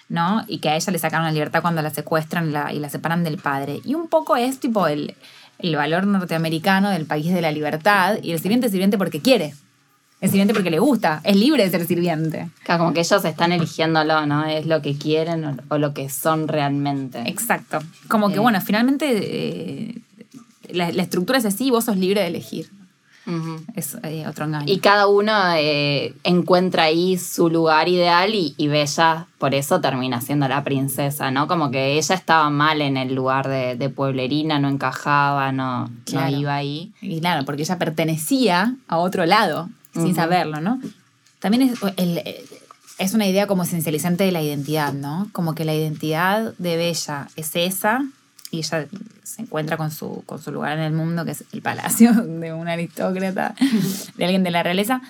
¿No? 0.09 0.45
Y 0.47 0.59
que 0.59 0.69
a 0.69 0.77
ella 0.77 0.93
le 0.93 0.99
sacaron 0.99 1.25
la 1.25 1.33
libertad 1.33 1.63
cuando 1.63 1.81
la 1.81 1.89
secuestran 1.89 2.51
y 2.51 2.53
la, 2.53 2.73
y 2.73 2.79
la 2.79 2.91
separan 2.91 3.25
del 3.25 3.39
padre. 3.39 3.81
Y 3.83 3.95
un 3.95 4.09
poco 4.09 4.37
es 4.37 4.61
tipo 4.61 4.87
el, 4.87 5.17
el 5.59 5.75
valor 5.75 6.07
norteamericano 6.07 6.91
del 6.91 7.07
país 7.07 7.33
de 7.33 7.41
la 7.41 7.51
libertad. 7.51 8.19
Y 8.23 8.33
el 8.33 8.39
sirviente 8.39 8.67
es 8.67 8.73
sirviente 8.73 8.99
porque 8.99 9.21
quiere. 9.21 9.55
Es 10.23 10.31
sirviente 10.31 10.55
porque 10.55 10.71
le 10.71 10.79
gusta. 10.79 11.21
Es 11.25 11.37
libre 11.37 11.65
de 11.65 11.71
ser 11.71 11.87
sirviente. 11.87 12.49
Claro, 12.65 12.85
Como 12.85 12.95
que 12.95 13.01
ellos 13.01 13.25
están 13.25 13.53
eligiéndolo, 13.53 14.25
¿no? 14.25 14.47
Es 14.47 14.65
lo 14.67 14.81
que 14.81 14.97
quieren 14.97 15.45
o, 15.45 15.57
o 15.69 15.79
lo 15.79 15.93
que 15.93 16.09
son 16.09 16.49
realmente. 16.49 17.19
Exacto. 17.27 17.81
Como 18.09 18.29
que, 18.29 18.37
Eh. 18.37 18.39
bueno, 18.41 18.61
finalmente 18.61 19.07
eh, 19.11 19.99
la, 20.71 20.91
la 20.93 21.03
estructura 21.03 21.39
es 21.39 21.45
así 21.45 21.67
y 21.67 21.71
vos 21.71 21.85
sos 21.85 21.97
libre 21.97 22.21
de 22.23 22.29
elegir. 22.29 22.71
Ujú. 23.27 23.63
Es 23.77 23.97
eh, 24.03 24.25
otro 24.29 24.47
engaño. 24.47 24.65
Y 24.73 24.79
cada 24.79 25.07
uno 25.07 25.33
eh, 25.57 26.13
encuentra 26.25 26.85
ahí 26.85 27.19
su 27.19 27.49
lugar 27.51 27.89
ideal 27.89 28.35
y, 28.35 28.55
y 28.57 28.67
Bella 28.69 29.27
por 29.39 29.55
eso 29.55 29.81
termina 29.81 30.21
siendo 30.21 30.49
la 30.49 30.65
princesa, 30.65 31.31
¿no? 31.31 31.47
Como 31.49 31.71
que 31.71 31.99
ella 31.99 32.15
estaba 32.17 32.51
mal 32.51 32.81
en 32.81 32.97
el 32.97 33.15
lugar 33.15 33.47
de, 33.49 33.77
de 33.77 33.89
pueblerina, 33.91 34.59
no 34.59 34.69
encajaba, 34.69 35.53
no, 35.53 35.89
Claro. 36.05 36.31
no 36.33 36.37
iba 36.41 36.55
ahí. 36.55 36.93
Y 37.01 37.21
claro, 37.21 37.45
porque 37.45 37.63
ella 37.63 37.79
pertenecía 37.79 38.75
a 38.89 38.99
otro 38.99 39.25
lado, 39.25 39.69
sin 39.95 40.15
saberlo, 40.15 40.61
¿no? 40.61 40.81
También 41.41 41.63
es, 41.63 41.79
el- 41.97 42.23
es 42.99 43.15
una 43.15 43.27
idea 43.27 43.47
como 43.47 43.63
esencializante 43.65 44.25
de 44.25 44.33
la 44.33 44.43
identidad, 44.43 44.93
¿no? 44.93 45.29
Como 45.33 45.55
que 45.55 45.65
la 45.65 45.75
identidad 45.75 46.55
de 46.59 46.77
Bella 46.77 47.29
es 47.37 47.51
esa 47.57 48.05
y 48.51 48.59
ella 48.59 48.87
se 49.23 49.43
encuentra 49.43 49.77
con 49.77 49.91
su, 49.91 50.23
con 50.27 50.41
su 50.43 50.53
lugar 50.53 50.77
en 50.79 50.85
el 50.85 50.93
mundo, 50.93 51.25
que 51.25 51.31
es 51.33 51.45
el 51.53 51.63
palacio 51.63 52.13
de 52.41 52.53
un 52.53 52.69
aristócrata, 52.69 53.55
de 54.17 54.25
alguien 54.25 54.43
de 54.45 54.51
la 54.51 54.63
realeza. 54.63 55.01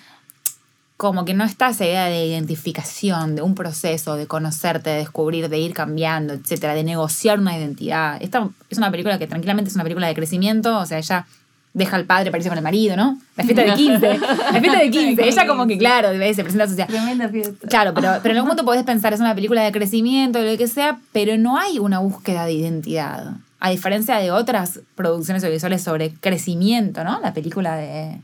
Como 0.97 1.25
que 1.25 1.35
no 1.35 1.43
está 1.43 1.71
esa 1.71 1.85
idea 1.85 2.05
de 2.05 2.27
identificación, 2.27 3.35
de 3.35 3.43
un 3.43 3.57
proceso, 3.57 4.15
de 4.15 4.29
conocerte, 4.29 4.91
de 4.91 4.97
descubrir, 4.99 5.49
de 5.49 5.59
ir 5.59 5.73
cambiando, 5.75 6.33
etcétera, 6.35 6.75
de 6.75 6.85
negociar 6.85 7.41
una 7.41 7.59
identidad. 7.59 8.23
Esta 8.23 8.49
es 8.71 8.79
una 8.79 8.91
película 8.93 9.19
que 9.19 9.27
tranquilamente 9.27 9.69
es 9.69 9.75
una 9.75 9.83
película 9.83 10.07
de 10.07 10.15
crecimiento, 10.15 10.79
o 10.79 10.87
sea, 10.87 10.99
ella 10.99 11.27
deja 11.75 11.97
al 11.97 12.05
padre 12.05 12.31
para 12.31 12.39
irse 12.39 12.49
con 12.49 12.59
el 12.59 12.65
marido, 12.65 12.97
¿no? 12.97 13.19
La 13.37 13.45
fiesta 13.45 13.63
de 13.63 13.75
15, 13.77 14.19
la 14.19 14.61
fiesta 14.61 14.79
de 14.79 14.91
15, 14.91 15.29
ella 15.29 15.47
como 15.47 15.67
que, 15.67 15.79
claro, 15.79 16.09
se 16.13 16.43
presenta 16.43 16.67
sociedad. 16.67 16.89
Tremenda 16.89 17.29
fiesta. 17.29 17.69
Claro, 17.69 17.95
pero, 17.95 18.19
pero 18.23 18.33
en 18.33 18.37
algún 18.39 18.51
punto 18.51 18.65
podés 18.65 18.85
pensar, 18.85 19.13
es 19.13 19.21
una 19.21 19.35
película 19.35 19.63
de 19.63 19.73
crecimiento, 19.73 20.41
lo 20.41 20.57
que 20.57 20.69
sea, 20.69 20.99
pero 21.13 21.37
no 21.39 21.57
hay 21.59 21.79
una 21.79 21.99
búsqueda 21.99 22.45
de 22.45 22.53
identidad. 22.53 23.35
A 23.61 23.71
diferencia 23.71 24.17
de 24.17 24.33
otras 24.33 24.81
producciones 24.97 25.43
audiovisuales 25.45 25.83
sobre 25.83 26.13
crecimiento, 26.15 27.05
¿no? 27.05 27.21
La 27.21 27.33
película 27.33 27.77
de 27.77 28.21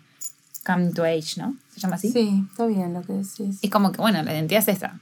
Come 0.66 0.90
to 0.90 1.04
Age, 1.04 1.34
¿no? 1.40 1.54
¿Se 1.72 1.80
llama 1.80 1.94
así? 1.94 2.10
Sí, 2.10 2.44
está 2.50 2.66
bien 2.66 2.92
lo 2.92 3.02
que 3.02 3.12
decís. 3.12 3.58
Es 3.62 3.70
como 3.70 3.92
que, 3.92 4.00
bueno, 4.00 4.22
la 4.22 4.34
identidad 4.34 4.60
es 4.60 4.68
esa. 4.68 4.98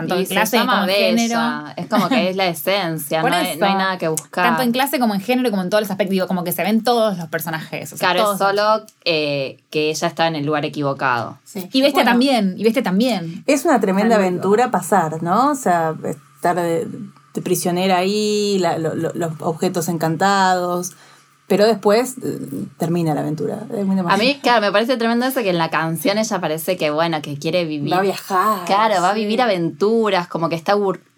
Tanto 0.00 0.16
Y 0.16 0.20
en 0.20 0.26
se 0.26 0.34
clase 0.34 0.58
como 0.58 0.72
en 0.80 0.86
bella. 0.86 1.06
género. 1.06 1.40
Es 1.76 1.86
como 1.86 2.08
que 2.08 2.30
es 2.30 2.36
la 2.36 2.46
esencia, 2.48 3.22
no 3.22 3.28
hay, 3.34 3.46
eso. 3.48 3.60
no 3.60 3.66
hay 3.66 3.74
nada 3.74 3.98
que 3.98 4.08
buscar. 4.08 4.44
Tanto 4.46 4.62
en 4.62 4.72
clase 4.72 4.98
como 4.98 5.14
en 5.14 5.20
género, 5.20 5.50
como 5.50 5.62
en 5.62 5.70
todos 5.70 5.82
los 5.82 5.90
aspectos. 5.90 6.10
Digo, 6.12 6.26
como 6.26 6.42
que 6.44 6.52
se 6.52 6.62
ven 6.62 6.82
todos 6.82 7.18
los 7.18 7.28
personajes. 7.28 7.92
o 7.92 7.96
sea, 7.96 8.12
Claro, 8.12 8.32
es 8.32 8.38
solo 8.38 8.84
eh, 9.04 9.58
que 9.70 9.90
ella 9.90 10.08
está 10.08 10.26
en 10.26 10.36
el 10.36 10.44
lugar 10.46 10.64
equivocado. 10.64 11.38
Sí. 11.44 11.68
Y 11.72 11.80
Bestia 11.82 12.02
Bueno, 12.02 12.10
también, 12.10 12.54
y 12.58 12.64
Bestia 12.64 12.82
también. 12.82 13.44
Es 13.46 13.64
una 13.64 13.80
tremenda 13.80 14.16
aventura 14.16 14.70
pasar, 14.70 15.22
¿no? 15.22 15.50
O 15.50 15.54
sea, 15.54 15.94
estar 16.36 16.56
de, 16.56 16.86
de 17.34 17.42
prisionera 17.42 17.98
ahí, 17.98 18.58
la- 18.58 18.78
lo- 18.78 18.94
lo- 18.94 19.12
los 19.14 19.32
objetos 19.40 19.88
encantados, 19.88 20.92
pero 21.50 21.66
después 21.66 22.14
eh, 22.22 22.38
termina 22.78 23.12
la 23.12 23.22
aventura. 23.22 23.66
A 24.08 24.16
mí, 24.16 24.38
claro, 24.40 24.60
me 24.60 24.70
parece 24.70 24.96
tremendo 24.96 25.26
eso 25.26 25.42
que 25.42 25.50
en 25.50 25.58
la 25.58 25.68
canción 25.68 26.16
ella 26.16 26.40
parece 26.40 26.76
que, 26.76 26.90
bueno, 26.92 27.20
que 27.22 27.40
quiere 27.40 27.64
vivir. 27.64 27.92
va 27.92 27.96
a 27.98 28.02
viajar. 28.02 28.64
Claro, 28.66 29.02
va 29.02 29.10
a 29.10 29.14
sí. 29.14 29.20
vivir 29.22 29.42
aventuras, 29.42 30.28
como 30.28 30.48
que 30.48 30.54
está 30.54 30.76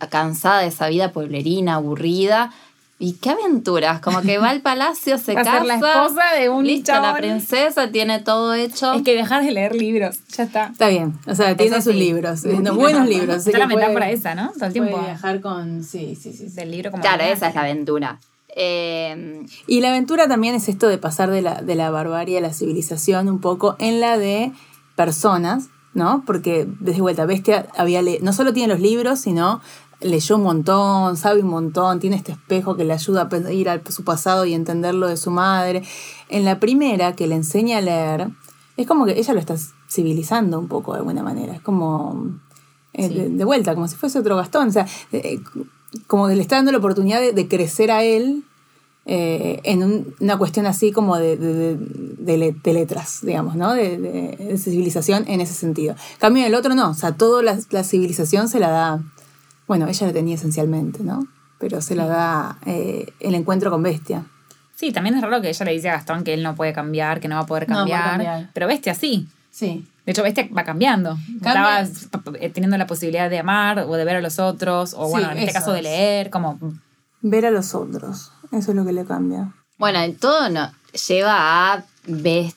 cansada 0.08 0.60
de 0.60 0.68
esa 0.68 0.88
vida 0.88 1.12
pueblerina, 1.12 1.74
aburrida. 1.74 2.50
¿Y 2.98 3.14
qué 3.14 3.28
aventuras? 3.28 4.00
Como 4.00 4.22
que 4.22 4.38
va 4.38 4.48
al 4.48 4.60
palacio, 4.62 5.18
se 5.18 5.32
a 5.32 5.34
casa. 5.34 5.58
ser 5.58 5.66
la 5.66 5.74
esposa 5.74 6.22
de 6.40 6.48
un 6.48 6.66
listo, 6.66 6.92
la 6.92 7.14
princesa 7.14 7.90
tiene 7.90 8.20
todo 8.20 8.54
hecho. 8.54 8.94
Es 8.94 9.02
que 9.02 9.14
dejar 9.14 9.44
de 9.44 9.50
leer 9.50 9.74
libros, 9.74 10.16
ya 10.28 10.44
está. 10.44 10.68
Está 10.68 10.88
bien, 10.88 11.12
o 11.26 11.34
sea, 11.34 11.54
tiene 11.58 11.76
Eso 11.76 11.90
sus 11.90 11.92
sí. 11.92 11.98
libros, 11.98 12.42
no, 12.44 12.74
buenos 12.74 13.06
libros. 13.06 13.46
Está 13.46 13.58
la 13.58 13.66
metáfora 13.66 14.08
esa, 14.08 14.34
¿no? 14.34 14.50
Todo 14.52 14.64
el 14.64 14.72
tiempo. 14.72 14.92
puede 14.92 15.04
viajar 15.04 15.42
con... 15.42 15.84
Sí, 15.84 16.16
sí, 16.18 16.32
sí. 16.32 16.48
sí. 16.48 16.54
Del 16.54 16.70
libro 16.70 16.90
como. 16.90 17.02
Claro, 17.02 17.22
esa 17.22 17.48
es 17.48 17.54
la 17.54 17.60
aventura. 17.60 18.18
Eh, 18.54 19.44
Y 19.66 19.80
la 19.80 19.88
aventura 19.88 20.28
también 20.28 20.54
es 20.54 20.68
esto 20.68 20.88
de 20.88 20.98
pasar 20.98 21.30
de 21.30 21.42
la, 21.42 21.62
de 21.62 21.74
la 21.74 21.90
barbarie 21.90 22.38
a 22.38 22.40
la 22.40 22.52
civilización 22.52 23.28
un 23.28 23.40
poco 23.40 23.76
en 23.78 24.00
la 24.00 24.18
de 24.18 24.52
personas, 24.96 25.68
¿no? 25.94 26.22
Porque, 26.26 26.66
desde 26.80 27.00
vuelta, 27.00 27.24
Bestia 27.26 27.66
había 27.76 28.02
le- 28.02 28.20
no 28.20 28.32
solo 28.32 28.52
tiene 28.52 28.72
los 28.72 28.80
libros, 28.82 29.20
sino 29.20 29.60
leyó 30.00 30.36
un 30.36 30.42
montón, 30.42 31.16
sabe 31.16 31.40
un 31.42 31.48
montón, 31.48 32.00
tiene 32.00 32.16
este 32.16 32.32
espejo 32.32 32.76
que 32.76 32.84
le 32.84 32.92
ayuda 32.92 33.28
a 33.30 33.52
ir 33.52 33.68
a 33.68 33.80
su 33.90 34.02
pasado 34.04 34.44
y 34.44 34.52
entender 34.52 34.94
lo 34.94 35.06
de 35.06 35.16
su 35.16 35.30
madre. 35.30 35.82
En 36.28 36.44
la 36.44 36.58
primera, 36.60 37.14
que 37.14 37.26
le 37.26 37.36
enseña 37.36 37.78
a 37.78 37.80
leer, 37.80 38.28
es 38.76 38.86
como 38.86 39.06
que 39.06 39.18
ella 39.18 39.32
lo 39.32 39.40
está 39.40 39.54
civilizando 39.88 40.58
un 40.58 40.66
poco 40.68 40.92
de 40.92 40.98
alguna 40.98 41.22
manera. 41.22 41.54
Es 41.54 41.60
como... 41.60 42.26
eh, 42.94 43.08
de, 43.08 43.28
de 43.30 43.44
vuelta, 43.44 43.74
como 43.74 43.86
si 43.88 43.94
fuese 43.96 44.18
otro 44.18 44.36
Gastón. 44.36 44.68
O 44.68 44.72
sea, 44.72 44.86
eh, 45.12 45.38
como 46.06 46.28
que 46.28 46.36
le 46.36 46.42
está 46.42 46.56
dando 46.56 46.72
la 46.72 46.78
oportunidad 46.78 47.20
de, 47.20 47.32
de 47.32 47.48
crecer 47.48 47.90
a 47.90 48.02
él 48.04 48.44
eh, 49.04 49.60
en 49.64 49.82
un- 49.82 50.14
una 50.20 50.36
cuestión 50.38 50.64
así 50.66 50.92
como 50.92 51.16
de, 51.18 51.36
de- 51.36 51.54
de- 51.54 51.76
de 52.18 52.38
le- 52.38 52.52
de 52.52 52.72
letras, 52.72 53.18
digamos, 53.22 53.56
¿no? 53.56 53.72
De, 53.74 54.56
civilización 54.58 55.24
en 55.26 55.40
ese 55.40 55.54
sentido. 55.54 55.94
En 55.94 56.18
Cambio 56.18 56.46
el 56.46 56.54
otro 56.54 56.74
no, 56.74 56.90
o 56.90 56.94
sea, 56.94 57.12
toda 57.12 57.42
la, 57.42 57.58
la 57.70 57.82
civilización 57.84 58.48
se 58.48 58.60
la 58.60 58.70
da, 58.70 59.02
bueno, 59.66 59.88
ella 59.88 60.06
la 60.06 60.12
tenía 60.12 60.36
esencialmente, 60.36 61.02
¿no? 61.02 61.26
Pero 61.58 61.80
se 61.80 61.94
la 61.96 62.06
da 62.06 62.58
eh, 62.66 63.12
el 63.20 63.34
encuentro 63.34 63.70
con 63.70 63.82
Bestia. 63.82 64.24
Sí, 64.76 64.92
también 64.92 65.14
es 65.16 65.22
raro 65.22 65.40
que 65.40 65.48
ella 65.48 65.64
le 65.64 65.72
dice 65.72 65.88
a 65.90 65.92
Gastón 65.94 66.22
que 66.24 66.34
él 66.34 66.42
no 66.42 66.54
puede 66.54 66.72
cambiar, 66.72 67.20
que 67.20 67.28
no 67.28 67.36
va 67.36 67.42
a 67.42 67.46
poder 67.46 67.68
No 67.68 67.76
cambiar. 67.86 68.50
Pero 68.52 68.66
Bestia 68.68 68.94
sí. 68.94 69.26
Sí. 69.50 69.84
De 70.04 70.12
hecho, 70.12 70.22
Bestia 70.22 70.48
va 70.56 70.64
cambiando. 70.64 71.16
Cambia. 71.42 71.88
P- 72.24 72.50
teniendo 72.50 72.76
la 72.76 72.86
posibilidad 72.86 73.30
de 73.30 73.38
amar 73.38 73.80
o 73.80 73.94
de 73.94 74.04
ver 74.04 74.16
a 74.16 74.20
los 74.20 74.38
otros, 74.38 74.94
o 74.96 75.06
Sí, 75.06 75.10
bueno, 75.12 75.30
en 75.30 75.38
este 75.38 75.52
caso 75.52 75.72
de 75.72 75.82
leer, 75.82 76.30
como. 76.30 76.58
Ver 77.20 77.46
a 77.46 77.50
los 77.50 77.74
otros, 77.74 78.32
eso 78.50 78.70
es 78.72 78.76
lo 78.76 78.84
que 78.84 78.92
le 78.92 79.04
cambia. 79.04 79.52
bueno, 79.78 80.00
todo 80.20 80.48
no, 80.48 80.70
lleva 81.08 81.72
a 81.72 81.84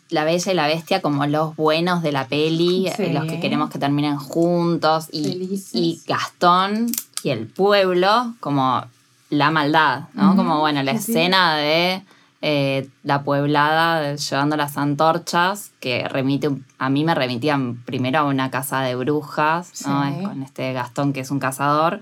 la 0.10 0.24
bella 0.24 0.52
y 0.52 0.56
la 0.56 0.66
bestia 0.66 1.02
como 1.04 1.26
los 1.28 1.56
buenos 1.56 2.02
de 2.02 2.12
la 2.12 2.28
peli, 2.28 2.92
Sí. 2.98 3.04
eh, 3.04 3.14
los 3.14 3.26
que 3.26 3.40
queremos 3.40 3.70
que 3.70 3.78
terminen 3.78 4.18
juntos. 4.18 5.08
Y, 5.12 5.62
y 5.74 6.02
Gastón 6.08 6.88
y 7.22 7.30
el 7.30 7.46
pueblo 7.46 8.34
como 8.40 8.84
la 9.30 9.52
maldad, 9.52 10.06
¿no? 10.14 10.36
Como, 10.36 10.60
bueno, 10.60 10.82
la 10.82 10.94
sí. 10.94 11.12
escena 11.12 11.58
de 11.58 12.02
eh, 12.48 12.88
la 13.02 13.24
pueblada 13.24 14.14
llevando 14.16 14.56
las 14.56 14.78
antorchas, 14.78 15.72
que 15.80 16.08
remite, 16.08 16.52
a 16.78 16.90
mí 16.92 17.04
me 17.04 17.16
remitían 17.16 17.82
primero 17.86 18.20
a 18.20 18.24
una 18.26 18.52
casa 18.52 18.82
de 18.82 18.94
brujas, 18.96 19.72
¿no? 19.88 20.04
Es 20.04 20.28
con 20.28 20.44
este 20.44 20.72
Gastón 20.72 21.12
que 21.12 21.22
es 21.22 21.32
un 21.32 21.40
cazador. 21.40 22.02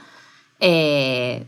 Eh, 0.59 1.47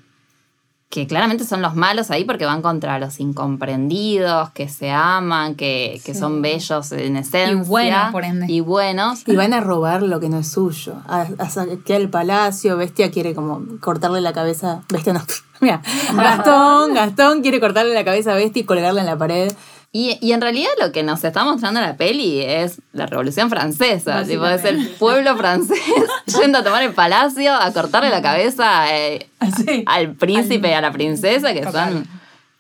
que 0.88 1.08
claramente 1.08 1.44
son 1.44 1.62
los 1.62 1.76
malos 1.76 2.10
ahí 2.10 2.24
porque 2.24 2.46
van 2.46 2.62
contra 2.62 2.98
los 3.00 3.20
incomprendidos, 3.20 4.52
que 4.52 4.70
se 4.70 4.92
aman, 4.92 5.56
que, 5.56 6.00
que 6.06 6.14
Sí. 6.14 6.20
son 6.22 6.42
bellos 6.42 6.90
en 6.94 7.18
esencia. 7.18 7.64
buenos, 7.68 8.12
por 8.14 8.24
ende. 8.24 8.46
Y 8.50 8.62
buenos. 8.62 9.28
Y 9.28 9.36
van 9.36 9.54
a 9.54 9.60
robar 9.60 10.04
lo 10.04 10.22
que 10.22 10.30
no 10.30 10.40
es 10.40 10.50
suyo. 10.50 10.96
A, 11.08 11.28
a 11.38 11.50
saquear 11.50 12.00
el 12.00 12.10
palacio, 12.10 12.78
Bestia 12.78 13.12
quiere 13.12 13.36
como 13.36 13.62
cortarle 13.82 14.22
la 14.22 14.32
cabeza. 14.32 14.84
Bestia 14.90 15.12
no. 15.12 15.22
Mira, 15.66 15.82
Gastón, 16.14 16.94
Gastón 16.94 17.42
quiere 17.42 17.60
cortarle 17.60 17.94
la 17.94 18.06
cabeza 18.06 18.34
a 18.34 18.36
Bestia 18.36 18.62
y 18.62 18.66
colgarla 18.66 19.02
en 19.02 19.08
la 19.08 19.18
pared. 19.18 19.52
Y, 19.92 20.18
y 20.22 20.34
en 20.34 20.42
realidad 20.42 20.70
lo 20.82 20.92
que 20.92 21.04
nos 21.04 21.24
está 21.24 21.46
mostrando 21.46 21.80
la 21.80 21.96
peli 21.96 22.42
es 22.42 22.82
la 22.92 23.06
Revolución 23.06 23.50
Francesa. 23.50 24.24
Tipo, 24.26 24.46
es 24.46 24.66
el 24.66 24.90
pueblo 25.00 25.38
francés 25.38 25.80
yendo 26.40 26.58
a 26.60 26.64
tomar 26.64 26.84
el 26.84 26.92
palacio, 26.92 27.54
a 27.54 27.72
cortarle 27.72 28.10
la 28.10 28.22
cabeza 28.22 28.94
eh, 28.94 29.28
al 29.86 30.12
príncipe 30.16 30.68
y 30.70 30.74
a 30.74 30.82
la 30.82 30.92
princesa, 30.92 31.54
que 31.54 31.62
Total. 31.62 31.94
son... 31.94 32.08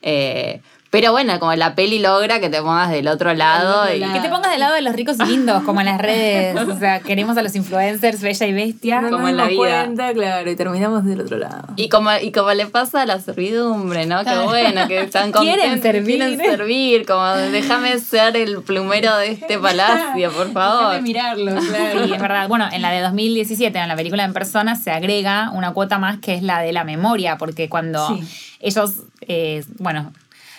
eh, 0.01 0.61
pero 0.97 1.11
bueno, 1.11 1.37
como 1.41 1.53
la 1.55 1.75
peli 1.75 1.99
logra 1.99 2.39
que 2.39 2.47
te 2.49 2.61
pongas 2.61 2.89
del 2.89 3.09
otro 3.09 3.33
lado. 3.33 3.81
otro 3.83 3.93
y- 3.95 3.99
lado. 3.99 4.13
Que 4.13 4.19
te 4.21 4.29
pongas 4.29 4.49
del 4.51 4.61
lado 4.61 4.75
de 4.75 4.81
los 4.81 4.95
ricos 4.95 5.17
y 5.19 5.25
lindos, 5.25 5.61
como 5.63 5.81
en 5.81 5.87
las 5.87 5.99
redes. 5.99 6.55
O 6.57 6.79
sea, 6.79 7.01
queremos 7.01 7.35
a 7.37 7.41
los 7.43 7.53
influencers, 7.55 8.21
bella 8.21 8.45
y 8.47 8.53
bestia. 8.53 9.01
No 9.01 9.09
como 9.09 9.27
en 9.27 9.35
la 9.35 9.45
vida. 9.47 9.57
cuenta, 9.57 10.13
claro, 10.13 10.49
y 10.49 10.55
terminamos 10.55 11.03
del 11.03 11.19
otro 11.19 11.37
lado. 11.37 11.67
Y 11.75 11.89
como, 11.89 12.11
y 12.21 12.31
como 12.31 12.53
le 12.53 12.65
pasa 12.67 13.01
a 13.01 13.05
la 13.05 13.19
servidumbre, 13.19 14.05
¿no? 14.05 14.23
Qué 14.23 14.37
bueno, 14.37 14.87
que 14.87 15.01
están 15.01 15.31
Quieren 15.33 15.81
servir. 15.81 16.05
Quieren 16.17 16.39
servir, 16.39 17.05
como 17.05 17.25
déjame 17.35 17.99
ser 17.99 18.37
el 18.37 18.61
plumero 18.61 19.17
de 19.17 19.31
este 19.31 19.59
palacio, 19.59 20.31
por 20.31 20.53
favor. 20.53 21.01
mirarlo, 21.01 21.59
Sí, 21.61 21.67
es 22.13 22.21
verdad. 22.21 22.47
Bueno, 22.47 22.69
en 22.71 22.81
la 22.81 22.91
de 22.91 23.01
2017, 23.01 23.77
en 23.77 23.87
la 23.89 23.95
película 23.97 24.23
en 24.23 24.31
persona, 24.31 24.75
se 24.77 24.91
agrega 24.91 25.49
una 25.51 25.73
cuota 25.73 25.97
más 25.97 26.19
que 26.19 26.35
es 26.35 26.41
la 26.41 26.61
de 26.61 26.71
la 26.71 26.85
memoria, 26.85 27.37
porque 27.37 27.67
cuando 27.67 28.07
Sí. 28.07 28.55
ellos, 28.61 28.91
eh, 29.27 29.63
bueno, 29.79 30.13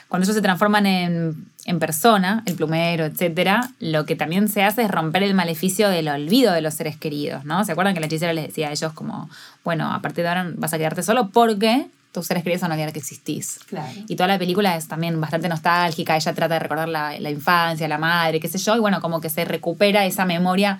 cuando 0.08 0.24
ellos 0.24 0.36
se 0.36 0.42
transforman 0.42 0.86
en, 0.86 1.46
en 1.64 1.78
persona, 1.80 2.42
el 2.46 2.54
plumero, 2.54 3.04
etcétera, 3.04 3.70
lo 3.80 4.06
que 4.06 4.14
también 4.14 4.48
se 4.48 4.62
hace 4.62 4.82
es 4.82 4.90
romper 4.90 5.24
el 5.24 5.34
maleficio 5.34 5.88
del 5.88 6.08
olvido 6.08 6.52
de 6.52 6.60
los 6.60 6.74
seres 6.74 6.96
queridos, 6.96 7.44
¿no? 7.44 7.64
¿Se 7.64 7.72
acuerdan 7.72 7.92
que 7.92 8.00
la 8.00 8.06
hechicera 8.06 8.32
les 8.32 8.46
decía 8.46 8.68
a 8.68 8.70
ellos 8.70 8.92
como, 8.92 9.28
bueno, 9.64 9.92
a 9.92 10.00
partir 10.00 10.22
de 10.22 10.28
ahora 10.28 10.50
vas 10.54 10.72
a 10.72 10.78
quedarte 10.78 11.02
solo 11.02 11.30
porque 11.30 11.88
tus 12.12 12.26
seres 12.26 12.44
queridos 12.44 12.62
van 12.62 12.70
a 12.70 12.74
olvidar 12.74 12.92
que 12.92 13.00
existís? 13.00 13.58
Claro. 13.68 13.92
Y 14.06 14.14
toda 14.14 14.28
la 14.28 14.38
película 14.38 14.76
es 14.76 14.86
también 14.86 15.20
bastante 15.20 15.48
nostálgica, 15.48 16.14
ella 16.14 16.32
trata 16.34 16.54
de 16.54 16.60
recordar 16.60 16.88
la, 16.88 17.18
la 17.18 17.30
infancia, 17.30 17.88
la 17.88 17.98
madre, 17.98 18.38
qué 18.38 18.48
sé 18.48 18.58
yo, 18.58 18.76
y 18.76 18.78
bueno, 18.78 19.00
como 19.00 19.20
que 19.20 19.28
se 19.28 19.44
recupera 19.44 20.04
esa 20.06 20.24
memoria 20.24 20.78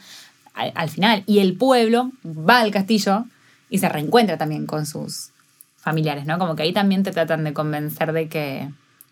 al, 0.54 0.70
al 0.76 0.88
final. 0.88 1.24
Y 1.26 1.40
el 1.40 1.56
pueblo 1.56 2.12
va 2.24 2.60
al 2.60 2.70
castillo 2.70 3.24
y 3.70 3.78
se 3.78 3.88
reencuentra 3.88 4.38
también 4.38 4.66
con 4.66 4.86
sus 4.86 5.30
familiares, 5.78 6.26
¿no? 6.26 6.38
Como 6.38 6.54
que 6.54 6.62
ahí 6.62 6.72
también 6.72 7.02
te 7.02 7.10
tratan 7.10 7.42
de 7.42 7.52
convencer 7.52 8.12
de 8.12 8.28
que... 8.28 8.68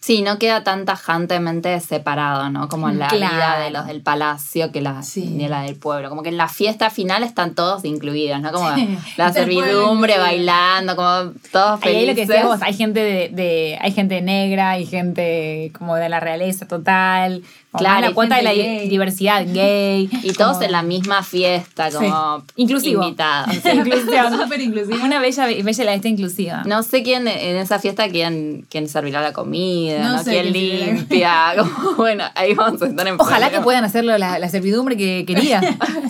Sí, 0.07 0.21
no 0.21 0.39
queda 0.39 0.63
tan 0.65 0.85
tajantemente 0.85 1.81
separado, 1.81 2.51
¿no? 2.51 2.69
Como 2.69 2.91
en 2.91 2.99
la 2.99 3.09
Claro. 3.09 3.35
vida 3.37 3.59
de 3.61 3.71
los 3.71 3.87
del 3.87 4.03
palacio 4.03 4.71
que 4.71 4.83
la, 4.83 5.03
Sí. 5.03 5.35
de 5.39 5.49
la 5.49 5.63
del 5.63 5.77
pueblo. 5.77 6.11
Como 6.11 6.23
que 6.23 6.29
en 6.29 6.37
la 6.37 6.49
fiesta 6.49 6.91
final 6.91 7.23
están 7.23 7.55
todos 7.55 7.87
incluidos, 7.87 8.39
¿no? 8.43 8.53
Como 8.53 8.75
Sí, 8.75 8.99
la 9.17 9.33
servidumbre 9.33 10.19
bailando, 10.19 10.95
como 10.95 11.33
todos 11.51 11.81
Ahí, 11.83 11.97
ahí 11.97 12.07
lo 12.07 12.13
felices. 12.13 12.15
que 12.17 12.27
decíamos, 12.35 12.61
hay 12.61 12.75
gente 12.75 13.01
de, 13.01 13.29
de- 13.31 13.79
hay 13.81 13.93
gente 13.93 14.21
negra, 14.21 14.71
hay 14.73 14.85
gente 14.85 15.73
como 15.79 15.97
de 15.97 16.11
la 16.11 16.21
realeza 16.21 16.69
total, 16.69 17.43
Claro, 17.79 18.09
la 18.09 18.15
cuota 18.15 18.37
de 18.37 18.43
la 18.43 18.55
gay. 18.55 18.89
diversidad 18.89 19.45
gay. 19.47 20.09
Y 20.23 20.33
todos 20.33 20.61
en 20.63 20.73
la 20.73 20.83
misma 20.83 21.23
fiesta, 21.23 21.91
como 21.91 22.43
Inclusivo. 22.57 23.03
invitados. 23.03 23.55
Sí, 23.63 23.69
inclusión. 23.69 24.41
Súper 24.41 24.61
inclusivo. 24.61 24.99
Una 25.05 25.19
bella, 25.21 25.47
bella 25.47 25.85
la 25.85 25.91
bestia 25.93 26.11
inclusiva. 26.11 26.63
No 26.67 26.83
sé 26.83 27.03
quién 27.03 27.27
en 27.29 27.57
esa 27.57 27.79
fiesta 27.79 28.09
quién, 28.09 28.67
quién 28.71 28.89
servirá 28.89 29.21
la 29.21 29.33
comida, 29.33 29.99
No 30.03 30.13
¿no? 30.17 30.23
sé 30.23 30.31
quién 30.31 30.53
limpia. 30.53 31.55
Como, 31.59 31.95
bueno, 31.97 32.25
ahí 32.35 32.55
vamos 32.55 32.81
a 32.83 32.87
estar 32.87 33.07
en 33.07 33.21
Ojalá 33.21 33.51
que 33.51 33.61
puedan 33.61 33.85
hacerlo 33.85 34.17
la, 34.19 34.39
la 34.39 34.49
servidumbre 34.49 34.97
que 34.97 35.25
quería. 35.27 35.61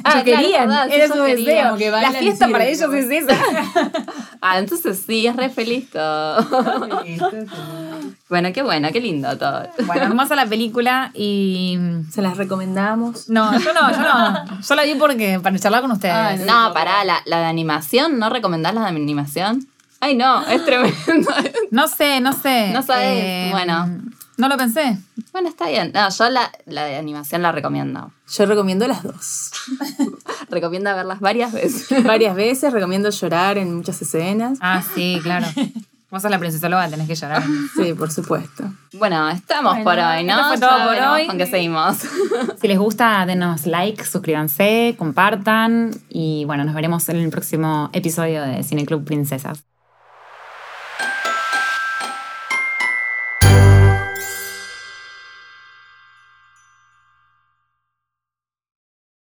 Ah, 0.05 0.19
Yo 0.19 0.25
claro, 0.25 0.25
querían, 0.25 0.71
sí, 0.89 0.95
era 0.95 1.09
su 1.09 1.23
deseo. 1.23 1.77
que 1.77 1.91
La 1.91 2.11
fiesta 2.13 2.49
para 2.49 2.67
ellos 2.67 2.93
es 2.95 3.11
esa. 3.11 3.39
Ah, 4.41 4.59
entonces 4.59 5.03
sí, 5.07 5.27
es 5.27 5.35
re 5.37 5.49
feliz 5.49 5.89
todo. 5.91 6.45
Bueno, 8.29 8.53
qué 8.53 8.63
bueno, 8.63 8.89
qué 8.93 9.01
lindo 9.01 9.37
todo. 9.39 9.69
Bueno, 9.87 10.03
hermosa 10.05 10.35
la 10.35 10.47
película 10.47 11.11
y. 11.15 11.79
Se 12.11 12.23
las 12.23 12.37
recomendamos. 12.37 13.29
No, 13.29 13.59
yo 13.59 13.73
no, 13.75 13.91
yo 13.91 13.99
no. 13.99 14.61
Yo 14.61 14.75
la 14.75 14.83
vi 14.85 14.95
porque 14.95 15.41
para 15.41 15.59
charlar 15.59 15.83
con 15.83 15.93
ustedes. 15.93 16.15
Ah, 16.15 16.37
No, 16.47 16.73
pará, 16.75 17.05
la, 17.05 17.21
la 17.27 17.39
de 17.41 17.45
animación, 17.47 18.19
¿no 18.19 18.31
recomendás 18.31 18.75
la 18.75 18.83
de 18.83 18.89
animación? 18.89 19.67
Ay, 20.01 20.17
no, 20.17 20.47
es 20.47 20.65
tremendo. 20.65 21.31
No 21.71 21.89
sé, 21.89 22.21
no 22.21 22.33
sé. 22.33 22.71
No 22.73 22.83
sabes, 22.83 23.51
bueno. 23.53 23.89
No 24.37 24.49
lo 24.49 24.57
pensé. 24.57 24.99
bueno, 25.33 25.49
está 25.49 25.69
bien. 25.69 25.93
No, 25.95 26.09
yo 26.11 26.29
la, 26.29 26.51
la 26.67 26.85
de 26.85 26.97
animación 26.97 27.41
la 27.43 27.53
recomiendo. 27.53 28.11
Yo 28.37 28.47
recomiendo 28.47 28.87
las 28.89 29.03
dos. 29.05 29.53
Recomienda 30.51 30.95
verlas 30.95 31.21
varias 31.21 31.53
veces. 31.53 32.03
varias 32.05 32.35
veces, 32.35 32.73
recomiendo 32.73 33.11
llorar 33.11 33.59
en 33.59 33.75
muchas 33.77 34.03
escenas. 34.03 34.59
Ah, 34.61 34.83
sí, 34.95 35.21
claro. 35.23 35.47
Vos 36.15 36.23
sos 36.23 36.31
la 36.31 36.39
princesa 36.39 36.69
loba, 36.69 36.87
tenés 36.87 37.09
que 37.09 37.17
llorar. 37.17 37.43
Sí, 37.77 37.93
por 37.93 38.09
supuesto. 38.09 38.63
Bueno, 38.93 39.29
estamos 39.31 39.73
Bueno, 39.83 39.85
por 39.85 39.99
hoy, 39.99 40.23
¿no? 40.23 40.35
esto 40.35 40.47
fue 40.47 40.59
todo 40.61 40.79
Ya 40.79 40.85
por 41.09 41.09
hoy. 41.19 41.27
¿Con 41.27 41.39
qué 41.39 41.47
seguimos? 41.47 41.97
Si 42.61 42.69
les 42.69 42.79
gusta, 42.79 43.27
denos 43.27 43.67
like, 43.67 44.05
suscríbanse, 44.05 44.95
compartan 44.97 45.91
y 46.09 46.45
bueno, 46.45 46.63
nos 46.63 46.73
veremos 46.77 47.09
en 47.09 47.17
el 47.17 47.31
próximo 47.31 47.91
episodio 47.93 48.43
de 48.43 48.63
Cine 48.63 48.87
Club 48.87 49.05
Princesas. 49.05 49.65